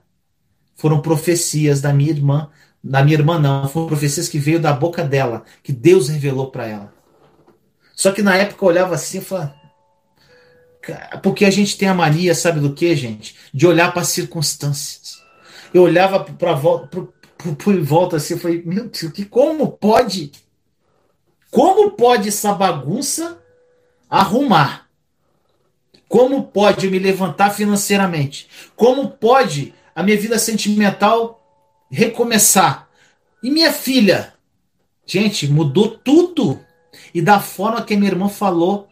foram 0.75 1.01
profecias 1.01 1.81
da 1.81 1.93
minha 1.93 2.11
irmã 2.11 2.49
da 2.85 3.03
minha 3.03 3.17
irmã 3.17 3.39
não, 3.39 3.67
foram 3.67 3.88
profecias 3.88 4.29
que 4.29 4.38
veio 4.38 4.59
da 4.59 4.71
boca 4.71 5.03
dela, 5.03 5.43
que 5.63 5.73
Deus 5.73 6.07
revelou 6.07 6.51
para 6.51 6.67
ela. 6.67 6.93
Só 7.95 8.11
que 8.11 8.21
na 8.21 8.38
época 8.38 8.63
eu 8.63 8.69
olhava 8.69 8.93
assim 8.93 9.17
e 9.17 9.21
falava, 9.21 9.55
porque 11.23 11.45
a 11.45 11.49
gente 11.49 11.79
tem 11.79 11.88
a 11.88 11.95
mania, 11.95 12.35
sabe 12.35 12.59
do 12.59 12.75
que, 12.75 12.95
gente? 12.95 13.35
De 13.51 13.65
olhar 13.65 13.91
para 13.91 14.03
as 14.03 14.09
circunstâncias. 14.09 15.19
Eu 15.73 15.81
olhava 15.81 16.19
para 16.19 16.53
volta, 16.53 17.07
volta 17.81 18.17
assim, 18.17 18.35
eu 18.35 18.39
falei, 18.39 18.61
meu 18.63 18.83
Deus, 18.88 19.11
que 19.11 19.25
como 19.25 19.71
pode? 19.71 20.31
Como 21.49 21.89
pode 21.91 22.29
essa 22.29 22.53
bagunça 22.53 23.39
arrumar? 24.07 24.88
Como 26.07 26.43
pode 26.43 26.85
eu 26.85 26.91
me 26.91 26.99
levantar 26.99 27.49
financeiramente? 27.49 28.47
Como 28.75 29.09
pode 29.09 29.73
a 29.95 30.03
minha 30.03 30.17
vida 30.17 30.38
sentimental 30.38 31.41
recomeçar. 31.89 32.89
E 33.41 33.49
minha 33.49 33.71
filha? 33.71 34.34
Gente, 35.05 35.47
mudou 35.47 35.89
tudo. 35.89 36.60
E 37.13 37.21
da 37.21 37.39
forma 37.39 37.81
que 37.81 37.93
a 37.93 37.97
minha 37.97 38.12
irmã 38.12 38.27
falou, 38.27 38.89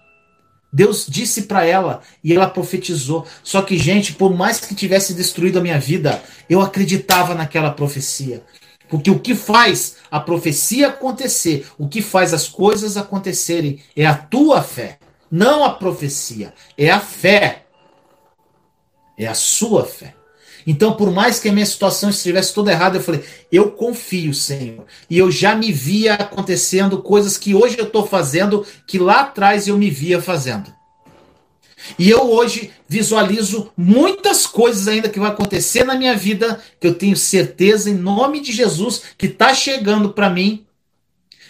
Deus 0.71 1.05
disse 1.07 1.43
para 1.43 1.65
ela 1.65 2.01
e 2.23 2.33
ela 2.33 2.49
profetizou. 2.49 3.27
Só 3.43 3.61
que, 3.61 3.77
gente, 3.77 4.13
por 4.13 4.33
mais 4.33 4.59
que 4.59 4.73
tivesse 4.73 5.13
destruído 5.13 5.59
a 5.59 5.61
minha 5.61 5.79
vida, 5.79 6.23
eu 6.49 6.61
acreditava 6.61 7.35
naquela 7.35 7.71
profecia. 7.71 8.43
Porque 8.89 9.11
o 9.11 9.19
que 9.19 9.35
faz 9.35 9.97
a 10.09 10.19
profecia 10.19 10.87
acontecer, 10.89 11.67
o 11.77 11.87
que 11.87 12.01
faz 12.01 12.33
as 12.33 12.47
coisas 12.47 12.95
acontecerem, 12.95 13.81
é 13.95 14.05
a 14.05 14.15
tua 14.15 14.61
fé. 14.61 14.99
Não 15.29 15.63
a 15.63 15.71
profecia, 15.71 16.53
é 16.77 16.89
a 16.91 16.99
fé. 16.99 17.65
É 19.17 19.27
a 19.27 19.33
sua 19.33 19.85
fé. 19.85 20.15
Então, 20.65 20.93
por 20.93 21.11
mais 21.11 21.39
que 21.39 21.49
a 21.49 21.53
minha 21.53 21.65
situação 21.65 22.09
estivesse 22.09 22.53
toda 22.53 22.71
errada, 22.71 22.97
eu 22.97 23.01
falei: 23.01 23.23
eu 23.51 23.71
confio, 23.71 24.33
Senhor. 24.33 24.85
E 25.09 25.17
eu 25.17 25.29
já 25.29 25.55
me 25.55 25.71
via 25.71 26.13
acontecendo 26.13 27.01
coisas 27.01 27.37
que 27.37 27.53
hoje 27.53 27.77
eu 27.77 27.85
estou 27.85 28.07
fazendo, 28.07 28.65
que 28.87 28.97
lá 28.97 29.21
atrás 29.21 29.67
eu 29.67 29.77
me 29.77 29.89
via 29.89 30.21
fazendo. 30.21 30.73
E 31.99 32.09
eu 32.09 32.31
hoje 32.31 32.71
visualizo 32.87 33.71
muitas 33.75 34.47
coisas 34.47 34.87
ainda 34.87 35.09
que 35.09 35.19
vai 35.19 35.29
acontecer 35.29 35.83
na 35.83 35.95
minha 35.95 36.15
vida, 36.15 36.61
que 36.79 36.87
eu 36.87 36.93
tenho 36.93 37.15
certeza, 37.17 37.89
em 37.89 37.95
nome 37.95 38.39
de 38.39 38.53
Jesus, 38.53 39.01
que 39.17 39.25
está 39.25 39.53
chegando 39.53 40.13
para 40.13 40.29
mim, 40.29 40.65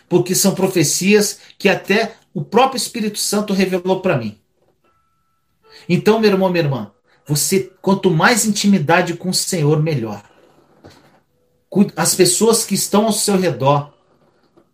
porque 0.10 0.34
são 0.34 0.56
profecias 0.56 1.40
que 1.58 1.70
até 1.70 2.16
o 2.34 2.44
próprio 2.44 2.78
Espírito 2.78 3.20
Santo 3.20 3.54
revelou 3.54 4.02
para 4.02 4.18
mim. 4.18 4.38
Então, 5.88 6.20
meu 6.20 6.32
irmão, 6.32 6.50
minha 6.50 6.64
irmã, 6.64 6.92
você, 7.26 7.72
quanto 7.82 8.12
mais 8.12 8.46
intimidade 8.46 9.16
com 9.16 9.30
o 9.30 9.34
Senhor, 9.34 9.82
melhor. 9.82 10.24
As 11.96 12.14
pessoas 12.14 12.66
que 12.66 12.76
estão 12.76 13.06
ao 13.06 13.14
seu 13.14 13.38
redor. 13.38 13.94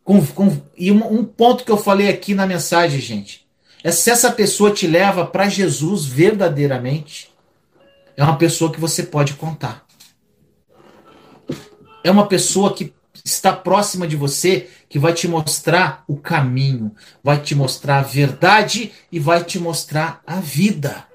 Com, 0.03 0.25
com, 0.25 0.61
e 0.75 0.91
um, 0.91 1.19
um 1.19 1.23
ponto 1.23 1.63
que 1.63 1.71
eu 1.71 1.77
falei 1.77 2.09
aqui 2.09 2.33
na 2.33 2.47
mensagem, 2.47 2.99
gente, 2.99 3.47
é 3.83 3.91
se 3.91 4.09
essa 4.09 4.31
pessoa 4.31 4.71
te 4.71 4.87
leva 4.87 5.25
para 5.25 5.47
Jesus 5.47 6.05
verdadeiramente, 6.05 7.31
é 8.17 8.23
uma 8.23 8.37
pessoa 8.37 8.71
que 8.71 8.79
você 8.79 9.03
pode 9.03 9.35
contar. 9.35 9.85
É 12.03 12.09
uma 12.09 12.27
pessoa 12.27 12.73
que 12.73 12.93
está 13.23 13.53
próxima 13.53 14.07
de 14.07 14.15
você, 14.15 14.69
que 14.89 14.97
vai 14.97 15.13
te 15.13 15.27
mostrar 15.27 16.03
o 16.07 16.17
caminho, 16.17 16.93
vai 17.23 17.39
te 17.39 17.53
mostrar 17.53 17.99
a 17.99 18.03
verdade 18.03 18.91
e 19.11 19.19
vai 19.19 19.43
te 19.43 19.59
mostrar 19.59 20.21
a 20.25 20.39
vida. 20.39 21.08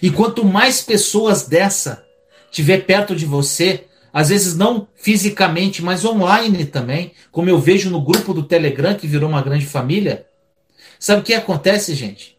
E 0.00 0.10
quanto 0.10 0.44
mais 0.44 0.82
pessoas 0.82 1.46
dessa 1.46 2.04
tiver 2.50 2.84
perto 2.86 3.16
de 3.16 3.26
você, 3.26 3.86
às 4.12 4.28
vezes 4.28 4.56
não 4.56 4.86
fisicamente, 4.94 5.82
mas 5.82 6.04
online 6.04 6.64
também, 6.64 7.12
como 7.32 7.50
eu 7.50 7.58
vejo 7.58 7.90
no 7.90 8.00
grupo 8.00 8.32
do 8.32 8.44
Telegram, 8.44 8.94
que 8.94 9.06
virou 9.06 9.28
uma 9.28 9.42
grande 9.42 9.66
família, 9.66 10.26
sabe 10.98 11.20
o 11.20 11.24
que 11.24 11.34
acontece, 11.34 11.94
gente? 11.94 12.38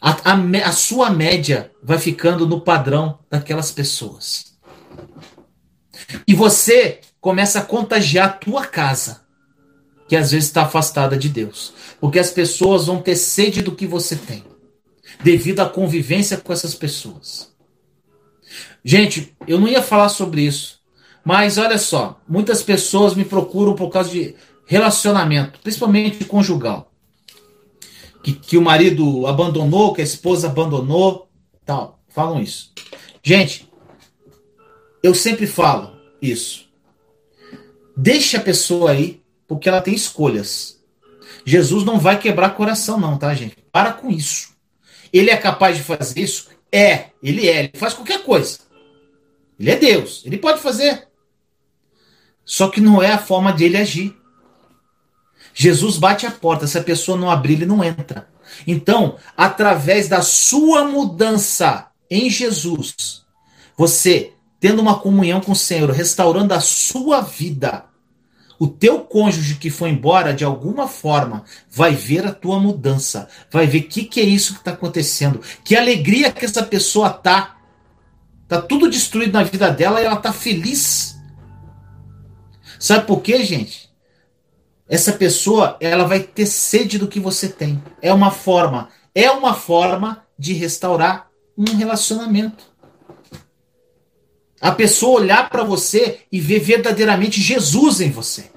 A, 0.00 0.32
a, 0.32 0.68
a 0.68 0.72
sua 0.72 1.08
média 1.08 1.70
vai 1.82 1.98
ficando 1.98 2.46
no 2.46 2.60
padrão 2.60 3.18
daquelas 3.30 3.70
pessoas. 3.70 4.54
E 6.28 6.34
você 6.34 7.00
começa 7.20 7.60
a 7.60 7.64
contagiar 7.64 8.26
a 8.28 8.32
tua 8.32 8.66
casa, 8.66 9.22
que 10.06 10.14
às 10.14 10.32
vezes 10.32 10.48
está 10.48 10.64
afastada 10.64 11.16
de 11.16 11.30
Deus. 11.30 11.72
Porque 11.98 12.18
as 12.18 12.30
pessoas 12.30 12.86
vão 12.86 13.00
ter 13.00 13.16
sede 13.16 13.62
do 13.62 13.72
que 13.72 13.86
você 13.86 14.16
tem 14.16 14.44
devido 15.24 15.60
à 15.60 15.68
convivência 15.68 16.36
com 16.36 16.52
essas 16.52 16.74
pessoas. 16.74 17.50
Gente, 18.84 19.34
eu 19.48 19.58
não 19.58 19.66
ia 19.66 19.82
falar 19.82 20.10
sobre 20.10 20.42
isso, 20.42 20.80
mas 21.24 21.56
olha 21.56 21.78
só, 21.78 22.20
muitas 22.28 22.62
pessoas 22.62 23.14
me 23.14 23.24
procuram 23.24 23.74
por 23.74 23.88
causa 23.88 24.10
de 24.10 24.34
relacionamento, 24.66 25.58
principalmente 25.60 26.26
conjugal. 26.26 26.92
Que, 28.22 28.34
que 28.34 28.58
o 28.58 28.62
marido 28.62 29.26
abandonou, 29.26 29.94
que 29.94 30.02
a 30.02 30.04
esposa 30.04 30.48
abandonou, 30.48 31.28
tal. 31.64 31.98
Falam 32.08 32.40
isso. 32.40 32.72
Gente, 33.22 33.70
eu 35.02 35.14
sempre 35.14 35.46
falo 35.46 35.96
isso. 36.20 36.68
Deixa 37.96 38.36
a 38.36 38.42
pessoa 38.42 38.90
aí, 38.90 39.22
porque 39.48 39.68
ela 39.68 39.80
tem 39.80 39.94
escolhas. 39.94 40.82
Jesus 41.46 41.84
não 41.84 41.98
vai 41.98 42.18
quebrar 42.18 42.50
coração, 42.50 43.00
não, 43.00 43.18
tá, 43.18 43.34
gente? 43.34 43.56
Para 43.72 43.92
com 43.92 44.10
isso. 44.10 44.53
Ele 45.14 45.30
é 45.30 45.36
capaz 45.36 45.76
de 45.76 45.84
fazer 45.84 46.20
isso? 46.20 46.48
É, 46.72 47.10
ele 47.22 47.48
é. 47.48 47.60
Ele 47.60 47.72
faz 47.74 47.94
qualquer 47.94 48.24
coisa. 48.24 48.58
Ele 49.58 49.70
é 49.70 49.76
Deus. 49.76 50.22
Ele 50.26 50.36
pode 50.36 50.60
fazer. 50.60 51.06
Só 52.44 52.68
que 52.68 52.80
não 52.80 53.00
é 53.00 53.12
a 53.12 53.18
forma 53.18 53.52
dele 53.52 53.76
agir. 53.76 54.16
Jesus 55.54 55.98
bate 55.98 56.26
a 56.26 56.32
porta, 56.32 56.66
se 56.66 56.76
a 56.76 56.82
pessoa 56.82 57.16
não 57.16 57.30
abrir, 57.30 57.52
ele 57.54 57.66
não 57.66 57.84
entra. 57.84 58.28
Então, 58.66 59.16
através 59.36 60.08
da 60.08 60.20
sua 60.20 60.84
mudança 60.84 61.86
em 62.10 62.28
Jesus, 62.28 63.24
você 63.76 64.32
tendo 64.58 64.82
uma 64.82 64.98
comunhão 64.98 65.40
com 65.40 65.52
o 65.52 65.56
Senhor, 65.56 65.90
restaurando 65.90 66.54
a 66.54 66.60
sua 66.60 67.20
vida, 67.20 67.84
o 68.58 68.66
teu 68.66 69.00
cônjuge 69.00 69.56
que 69.56 69.70
foi 69.70 69.90
embora, 69.90 70.32
de 70.32 70.44
alguma 70.44 70.86
forma, 70.86 71.44
vai 71.70 71.94
ver 71.94 72.26
a 72.26 72.32
tua 72.32 72.58
mudança, 72.58 73.28
vai 73.50 73.66
ver 73.66 73.78
o 73.78 73.88
que, 73.88 74.04
que 74.04 74.20
é 74.20 74.24
isso 74.24 74.54
que 74.54 74.60
está 74.60 74.72
acontecendo, 74.72 75.40
que 75.64 75.76
alegria 75.76 76.30
que 76.32 76.44
essa 76.44 76.62
pessoa 76.62 77.10
tá. 77.10 77.56
Tá 78.46 78.60
tudo 78.60 78.90
destruído 78.90 79.32
na 79.32 79.42
vida 79.42 79.70
dela 79.70 80.00
e 80.00 80.04
ela 80.04 80.16
tá 80.16 80.32
feliz. 80.32 81.16
Sabe 82.78 83.06
por 83.06 83.22
quê, 83.22 83.42
gente? 83.42 83.90
Essa 84.86 85.12
pessoa, 85.12 85.76
ela 85.80 86.04
vai 86.04 86.20
ter 86.20 86.44
sede 86.44 86.98
do 86.98 87.08
que 87.08 87.18
você 87.18 87.48
tem. 87.48 87.82
É 88.02 88.12
uma 88.12 88.30
forma, 88.30 88.90
é 89.14 89.30
uma 89.30 89.54
forma 89.54 90.22
de 90.38 90.52
restaurar 90.52 91.30
um 91.56 91.64
relacionamento. 91.76 92.73
A 94.64 94.72
pessoa 94.72 95.20
olhar 95.20 95.50
para 95.50 95.62
você 95.62 96.20
e 96.32 96.40
ver 96.40 96.58
verdadeiramente 96.58 97.38
Jesus 97.38 98.00
em 98.00 98.10
você. 98.10 98.50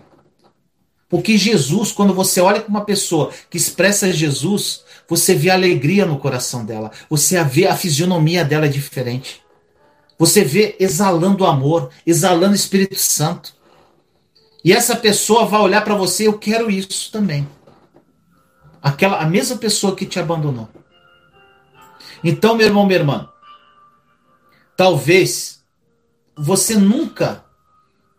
Porque 1.09 1.37
Jesus, 1.37 1.91
quando 1.91 2.13
você 2.13 2.39
olha 2.39 2.61
para 2.61 2.69
uma 2.69 2.85
pessoa 2.85 3.29
que 3.49 3.57
expressa 3.57 4.09
Jesus, 4.09 4.85
você 5.05 5.35
vê 5.35 5.49
alegria 5.49 6.05
no 6.05 6.17
coração 6.17 6.63
dela. 6.63 6.93
Você 7.09 7.43
vê 7.43 7.67
a 7.67 7.75
fisionomia 7.75 8.45
dela 8.45 8.69
diferente. 8.69 9.43
Você 10.17 10.45
vê 10.45 10.77
exalando 10.79 11.45
amor, 11.45 11.89
exalando 12.05 12.55
Espírito 12.55 12.95
Santo. 12.95 13.53
E 14.63 14.71
essa 14.71 14.95
pessoa 14.95 15.45
vai 15.45 15.59
olhar 15.59 15.83
para 15.83 15.95
você, 15.95 16.25
eu 16.25 16.39
quero 16.39 16.71
isso 16.71 17.11
também. 17.11 17.45
Aquela 18.81 19.19
a 19.19 19.25
mesma 19.25 19.57
pessoa 19.57 19.93
que 19.93 20.05
te 20.05 20.21
abandonou. 20.21 20.69
Então, 22.23 22.55
meu 22.55 22.65
irmão, 22.65 22.85
minha 22.85 22.99
irmã, 22.99 23.29
talvez 24.77 25.56
você 26.37 26.75
nunca 26.75 27.43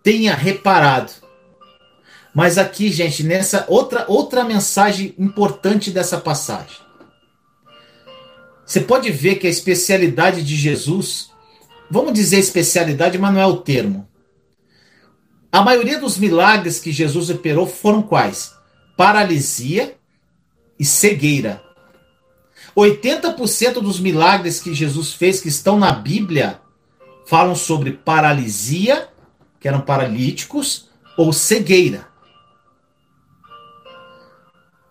tenha 0.02 0.35
reparado. 0.35 1.12
Mas 2.35 2.59
aqui, 2.59 2.90
gente, 2.90 3.22
nessa 3.22 3.64
outra 3.68 4.04
outra 4.09 4.44
mensagem 4.44 5.14
importante 5.18 5.90
dessa 5.90 6.18
passagem. 6.18 6.76
Você 8.64 8.81
pode 8.81 9.11
ver 9.11 9.37
que 9.37 9.46
a 9.46 9.50
especialidade 9.50 10.42
de 10.42 10.54
Jesus, 10.54 11.31
vamos 11.90 12.12
dizer 12.12 12.38
especialidade, 12.38 13.16
mas 13.16 13.33
não 13.33 13.40
é 13.40 13.46
o 13.46 13.57
termo. 13.57 14.07
A 15.50 15.62
maioria 15.62 15.98
dos 15.98 16.18
milagres 16.18 16.78
que 16.78 16.92
Jesus 16.92 17.31
operou 17.31 17.66
foram 17.66 18.02
quais? 18.02 18.52
Paralisia 18.96 19.96
e 20.78 20.85
cegueira. 20.85 21.62
80% 22.76 23.81
dos 23.81 23.98
milagres 23.98 24.61
que 24.61 24.74
Jesus 24.74 25.14
fez 25.14 25.40
que 25.40 25.48
estão 25.48 25.78
na 25.78 25.90
Bíblia 25.90 26.61
falam 27.28 27.54
sobre 27.54 27.92
paralisia, 27.92 29.10
que 29.60 29.68
eram 29.68 29.82
paralíticos, 29.82 30.88
ou 31.14 31.30
cegueira. 31.30 32.08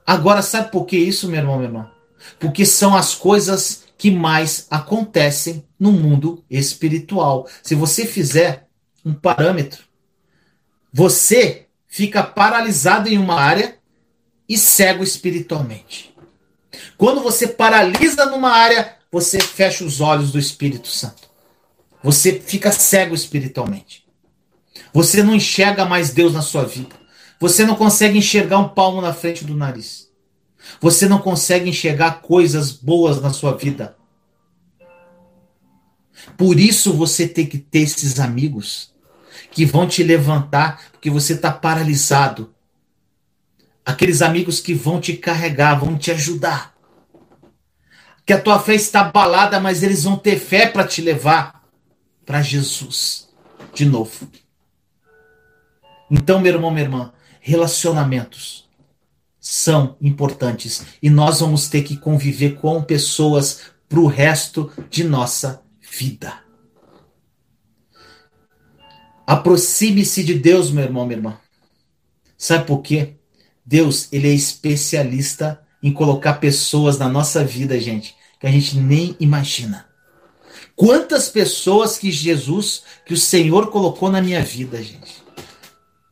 Agora, 0.06 0.44
sabe 0.44 0.72
por 0.72 0.86
que 0.86 0.96
isso, 0.96 1.28
meu 1.28 1.40
irmão, 1.40 1.58
meu 1.58 1.66
irmão? 1.66 1.92
Porque 2.40 2.64
são 2.64 2.96
as 2.96 3.16
coisas 3.16 3.86
que 3.98 4.12
mais 4.12 4.68
acontecem 4.70 5.66
no 5.80 5.92
mundo 5.92 6.46
espiritual. 6.48 7.50
Se 7.64 7.74
você 7.74 8.06
fizer 8.06 8.68
um 9.04 9.16
parâmetro, 9.16 9.84
você 10.94 11.66
fica 11.88 12.22
paralisado 12.22 13.10
em 13.10 13.18
uma 13.18 13.42
área 13.42 13.80
e 14.48 14.60
cego 14.60 15.04
espiritualmente. 15.04 16.16
Quando 17.00 17.20
você 17.20 17.48
paralisa 17.48 18.28
numa 18.28 18.52
área, 18.52 18.96
você 19.12 19.40
fecha 19.40 19.84
os 19.84 20.02
olhos 20.02 20.32
do 20.32 20.38
Espírito 20.38 20.88
Santo. 20.88 21.27
Você 22.04 22.40
fica 22.40 22.72
cego 22.72 23.16
espiritualmente. 23.16 24.06
Você 24.94 25.24
não 25.24 25.36
enxerga 25.36 25.86
mais 25.86 26.12
Deus 26.12 26.34
na 26.34 26.42
sua 26.42 26.64
vida. 26.64 26.96
Você 27.40 27.66
não 27.66 27.76
consegue 27.76 28.18
enxergar 28.18 28.58
um 28.60 28.70
palmo 28.70 29.02
na 29.02 29.14
frente 29.14 29.44
do 29.44 29.56
nariz. 29.56 30.08
Você 30.82 31.08
não 31.08 31.20
consegue 31.20 31.70
enxergar 31.70 32.22
coisas 32.22 32.72
boas 32.72 33.22
na 33.22 33.32
sua 33.32 33.56
vida. 33.56 33.96
Por 36.36 36.60
isso 36.60 36.94
você 36.94 37.28
tem 37.28 37.46
que 37.46 37.58
ter 37.58 37.80
esses 37.80 38.20
amigos 38.20 38.92
que 39.52 39.66
vão 39.66 39.88
te 39.88 40.04
levantar, 40.04 40.92
porque 40.92 41.10
você 41.10 41.34
está 41.34 41.52
paralisado. 41.52 42.54
Aqueles 43.86 44.22
amigos 44.22 44.60
que 44.60 44.74
vão 44.74 45.00
te 45.00 45.14
carregar, 45.14 45.76
vão 45.80 45.98
te 45.98 46.12
ajudar. 46.12 46.76
Que 48.26 48.34
a 48.34 48.42
tua 48.42 48.60
fé 48.60 48.76
está 48.76 49.02
abalada, 49.02 49.60
mas 49.60 49.84
eles 49.84 50.04
vão 50.04 50.18
ter 50.18 50.38
fé 50.38 50.68
para 50.68 50.86
te 50.86 51.02
levar 51.02 51.57
para 52.28 52.42
Jesus 52.42 53.30
de 53.74 53.86
novo. 53.86 54.28
Então, 56.12 56.42
meu 56.42 56.54
irmão, 56.54 56.70
minha 56.70 56.84
irmã, 56.84 57.14
relacionamentos 57.40 58.70
são 59.40 59.96
importantes 60.02 60.86
e 61.02 61.10
nós 61.10 61.40
vamos 61.40 61.70
ter 61.70 61.84
que 61.84 61.96
conviver 61.96 62.58
com 62.58 62.84
pessoas 62.84 63.72
para 63.88 64.00
o 64.00 64.08
resto 64.08 64.70
de 64.90 65.06
nossa 65.06 65.64
vida. 65.80 66.42
Aproxime-se 69.26 70.24
de 70.24 70.34
Deus, 70.34 70.70
meu 70.70 70.84
irmão, 70.84 71.06
minha 71.06 71.18
irmã. 71.18 71.40
Sabe 72.38 72.66
por 72.66 72.82
quê? 72.82 73.16
Deus, 73.66 74.10
ele 74.12 74.28
é 74.28 74.34
especialista 74.34 75.62
em 75.82 75.94
colocar 75.94 76.36
pessoas 76.36 76.98
na 76.98 77.08
nossa 77.08 77.44
vida, 77.44 77.80
gente, 77.80 78.16
que 78.40 78.48
a 78.48 78.52
gente 78.52 78.78
nem 78.78 79.16
imagina. 79.18 79.87
Quantas 80.78 81.28
pessoas 81.28 81.98
que 81.98 82.10
Jesus, 82.10 82.84
que 83.06 83.14
o 83.14 83.18
Senhor 83.18 83.70
colocou 83.70 84.10
na 84.10 84.22
minha 84.22 84.42
vida, 84.42 84.82
gente. 84.82 85.22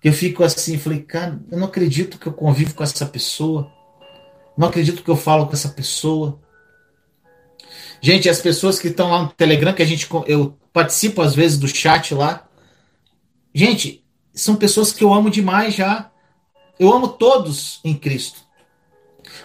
Eu 0.03 0.11
fico 0.11 0.43
assim, 0.43 0.77
falei, 0.77 1.01
cara, 1.01 1.39
eu 1.49 1.57
não 1.57 1.67
acredito 1.67 2.19
que 2.19 2.27
eu 2.27 2.33
convivo 2.33 2.73
com 2.73 2.83
essa 2.83 3.05
pessoa. 3.05 3.71
Não 4.57 4.67
acredito 4.67 5.01
que 5.01 5.09
eu 5.09 5.15
falo 5.15 5.47
com 5.47 5.53
essa 5.53 5.69
pessoa. 5.69 6.41
Gente, 8.01 8.27
as 8.27 8.41
pessoas 8.41 8.77
que 8.77 8.89
estão 8.89 9.09
lá 9.09 9.21
no 9.21 9.29
Telegram, 9.29 9.73
que 9.73 9.81
a 9.81 9.85
gente 9.85 10.09
eu 10.27 10.57
participo 10.73 11.21
às 11.21 11.33
vezes 11.33 11.57
do 11.57 11.67
chat 11.67 12.13
lá, 12.13 12.45
Gente, 13.55 14.03
são 14.33 14.57
pessoas 14.57 14.91
que 14.91 15.01
eu 15.01 15.13
amo 15.13 15.29
demais 15.29 15.73
já. 15.73 16.11
Eu 16.77 16.91
amo 16.93 17.07
todos 17.07 17.79
em 17.85 17.93
Cristo. 17.93 18.41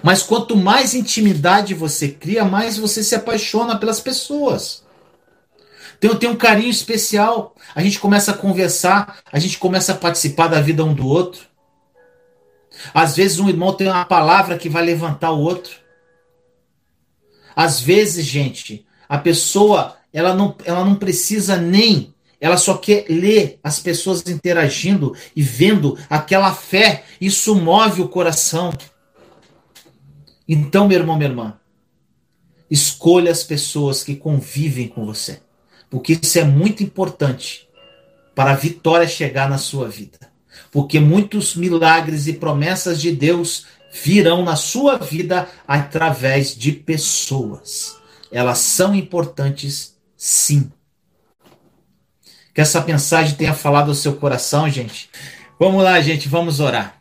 Mas 0.02 0.20
quanto 0.20 0.56
mais 0.56 0.94
intimidade 0.94 1.74
você 1.74 2.08
cria, 2.08 2.44
mais 2.44 2.76
você 2.76 3.04
se 3.04 3.14
apaixona 3.14 3.78
pelas 3.78 4.00
pessoas. 4.00 4.84
Então 6.00 6.16
tem 6.16 6.30
um 6.30 6.36
carinho 6.36 6.70
especial. 6.70 7.54
A 7.74 7.82
gente 7.82 8.00
começa 8.00 8.30
a 8.30 8.36
conversar, 8.36 9.18
a 9.30 9.38
gente 9.38 9.58
começa 9.58 9.92
a 9.92 9.96
participar 9.96 10.48
da 10.48 10.58
vida 10.58 10.82
um 10.82 10.94
do 10.94 11.06
outro. 11.06 11.42
Às 12.94 13.16
vezes 13.16 13.38
um 13.38 13.50
irmão 13.50 13.74
tem 13.74 13.86
uma 13.86 14.06
palavra 14.06 14.56
que 14.56 14.70
vai 14.70 14.82
levantar 14.82 15.30
o 15.30 15.40
outro. 15.40 15.72
Às 17.54 17.80
vezes, 17.80 18.24
gente, 18.24 18.86
a 19.06 19.18
pessoa 19.18 19.96
ela 20.10 20.34
não, 20.34 20.56
ela 20.64 20.82
não 20.82 20.94
precisa 20.94 21.58
nem 21.58 22.14
ela 22.40 22.56
só 22.56 22.78
quer 22.78 23.04
ler 23.10 23.60
as 23.62 23.78
pessoas 23.78 24.26
interagindo 24.26 25.14
e 25.36 25.42
vendo 25.42 25.98
aquela 26.08 26.54
fé. 26.54 27.04
Isso 27.20 27.54
move 27.54 28.00
o 28.00 28.08
coração. 28.08 28.72
Então, 30.48 30.88
meu 30.88 30.98
irmão, 30.98 31.18
minha 31.18 31.28
irmã, 31.28 31.60
escolha 32.70 33.30
as 33.30 33.44
pessoas 33.44 34.02
que 34.02 34.16
convivem 34.16 34.88
com 34.88 35.04
você. 35.04 35.42
Porque 35.90 36.18
isso 36.22 36.38
é 36.38 36.44
muito 36.44 36.82
importante 36.82 37.68
para 38.34 38.52
a 38.52 38.56
vitória 38.56 39.08
chegar 39.08 39.50
na 39.50 39.58
sua 39.58 39.88
vida. 39.88 40.18
Porque 40.70 41.00
muitos 41.00 41.56
milagres 41.56 42.28
e 42.28 42.34
promessas 42.34 43.00
de 43.00 43.10
Deus 43.10 43.66
virão 43.92 44.44
na 44.44 44.54
sua 44.54 44.96
vida 44.96 45.48
através 45.66 46.56
de 46.56 46.72
pessoas. 46.72 47.98
Elas 48.30 48.58
são 48.58 48.94
importantes, 48.94 49.96
sim. 50.16 50.70
Que 52.54 52.60
essa 52.60 52.80
mensagem 52.84 53.34
tenha 53.34 53.52
falado 53.52 53.88
ao 53.88 53.94
seu 53.94 54.14
coração, 54.14 54.70
gente. 54.70 55.10
Vamos 55.58 55.82
lá, 55.82 56.00
gente, 56.00 56.28
vamos 56.28 56.60
orar. 56.60 57.00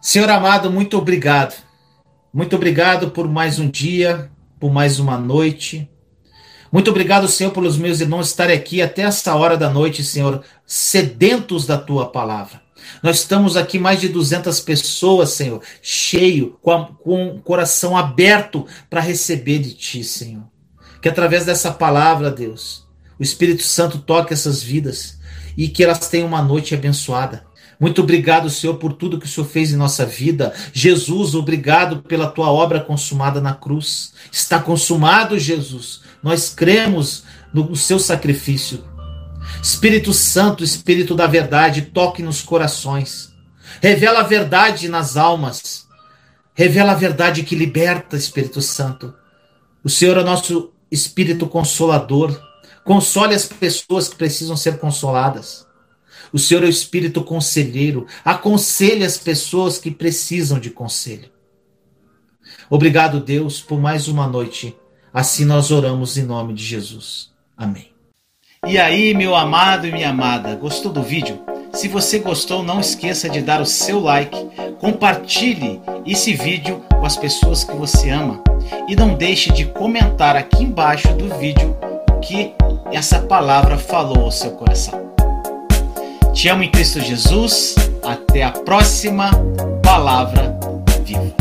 Senhor 0.00 0.28
amado, 0.28 0.70
muito 0.70 0.98
obrigado. 0.98 1.54
Muito 2.32 2.56
obrigado 2.56 3.10
por 3.10 3.28
mais 3.28 3.58
um 3.58 3.68
dia, 3.68 4.30
por 4.58 4.72
mais 4.72 4.98
uma 4.98 5.16
noite. 5.16 5.88
Muito 6.72 6.90
obrigado, 6.90 7.28
Senhor, 7.28 7.50
pelos 7.50 7.76
meus 7.76 8.00
irmãos 8.00 8.28
estarem 8.28 8.56
aqui 8.56 8.80
até 8.80 9.02
essa 9.02 9.34
hora 9.34 9.58
da 9.58 9.68
noite, 9.68 10.02
Senhor, 10.02 10.42
sedentos 10.66 11.66
da 11.66 11.76
tua 11.76 12.06
palavra. 12.06 12.62
Nós 13.02 13.18
estamos 13.18 13.58
aqui 13.58 13.78
mais 13.78 14.00
de 14.00 14.08
200 14.08 14.58
pessoas, 14.60 15.32
Senhor, 15.32 15.60
cheio, 15.82 16.58
com, 16.62 16.72
a, 16.72 16.86
com 16.86 17.26
o 17.28 17.40
coração 17.42 17.94
aberto 17.94 18.66
para 18.88 19.02
receber 19.02 19.58
de 19.58 19.74
ti, 19.74 20.02
Senhor. 20.02 20.44
Que 21.02 21.10
através 21.10 21.44
dessa 21.44 21.70
palavra, 21.70 22.30
Deus, 22.30 22.86
o 23.18 23.22
Espírito 23.22 23.62
Santo 23.62 23.98
toque 23.98 24.32
essas 24.32 24.62
vidas 24.62 25.18
e 25.54 25.68
que 25.68 25.84
elas 25.84 26.08
tenham 26.08 26.26
uma 26.26 26.40
noite 26.40 26.74
abençoada. 26.74 27.44
Muito 27.78 28.00
obrigado, 28.00 28.48
Senhor, 28.48 28.76
por 28.76 28.92
tudo 28.92 29.18
que 29.18 29.26
o 29.26 29.28
Senhor 29.28 29.46
fez 29.46 29.72
em 29.72 29.76
nossa 29.76 30.06
vida. 30.06 30.54
Jesus, 30.72 31.34
obrigado 31.34 32.00
pela 32.02 32.30
tua 32.30 32.50
obra 32.50 32.80
consumada 32.80 33.40
na 33.40 33.52
cruz. 33.52 34.12
Está 34.30 34.60
consumado, 34.60 35.38
Jesus. 35.38 36.00
Nós 36.22 36.50
cremos 36.54 37.24
no 37.52 37.74
seu 37.74 37.98
sacrifício. 37.98 38.84
Espírito 39.62 40.12
Santo, 40.12 40.62
Espírito 40.62 41.14
da 41.14 41.26
verdade, 41.26 41.82
toque 41.82 42.22
nos 42.22 42.40
corações. 42.40 43.32
Revela 43.80 44.20
a 44.20 44.24
verdade 44.24 44.88
nas 44.88 45.16
almas. 45.16 45.86
Revela 46.54 46.92
a 46.92 46.96
verdade 46.96 47.42
que 47.42 47.56
liberta, 47.56 48.16
Espírito 48.16 48.60
Santo. 48.60 49.14
O 49.82 49.88
Senhor 49.88 50.16
é 50.18 50.22
nosso 50.22 50.72
Espírito 50.90 51.46
Consolador. 51.46 52.40
Console 52.84 53.34
as 53.34 53.46
pessoas 53.46 54.08
que 54.08 54.16
precisam 54.16 54.56
ser 54.56 54.78
consoladas. 54.78 55.66
O 56.32 56.38
Senhor 56.38 56.62
é 56.62 56.66
o 56.66 56.70
Espírito 56.70 57.22
Conselheiro. 57.22 58.06
Aconselhe 58.24 59.04
as 59.04 59.18
pessoas 59.18 59.78
que 59.78 59.90
precisam 59.90 60.58
de 60.58 60.70
conselho. 60.70 61.30
Obrigado, 62.70 63.20
Deus, 63.20 63.60
por 63.60 63.80
mais 63.80 64.08
uma 64.08 64.26
noite. 64.26 64.74
Assim 65.12 65.44
nós 65.44 65.70
oramos 65.70 66.16
em 66.16 66.22
nome 66.22 66.54
de 66.54 66.64
Jesus. 66.64 67.30
Amém. 67.56 67.88
E 68.66 68.78
aí, 68.78 69.12
meu 69.12 69.34
amado 69.34 69.86
e 69.86 69.92
minha 69.92 70.08
amada, 70.08 70.54
gostou 70.54 70.90
do 70.90 71.02
vídeo? 71.02 71.40
Se 71.74 71.88
você 71.88 72.18
gostou, 72.18 72.62
não 72.62 72.80
esqueça 72.80 73.28
de 73.28 73.42
dar 73.42 73.60
o 73.60 73.66
seu 73.66 74.00
like, 74.00 74.36
compartilhe 74.78 75.80
esse 76.06 76.32
vídeo 76.32 76.82
com 76.90 77.04
as 77.04 77.16
pessoas 77.16 77.64
que 77.64 77.74
você 77.74 78.10
ama 78.10 78.42
e 78.88 78.96
não 78.96 79.14
deixe 79.14 79.52
de 79.52 79.66
comentar 79.66 80.36
aqui 80.36 80.62
embaixo 80.62 81.12
do 81.14 81.28
vídeo 81.38 81.76
o 82.10 82.20
que 82.20 82.54
essa 82.92 83.20
palavra 83.20 83.76
falou 83.76 84.24
ao 84.24 84.30
seu 84.30 84.52
coração. 84.52 85.12
Te 86.32 86.48
amo 86.48 86.62
em 86.62 86.70
Cristo 86.70 87.00
Jesus. 87.00 87.74
Até 88.02 88.42
a 88.42 88.50
próxima 88.50 89.30
palavra 89.82 90.58
viva. 91.04 91.34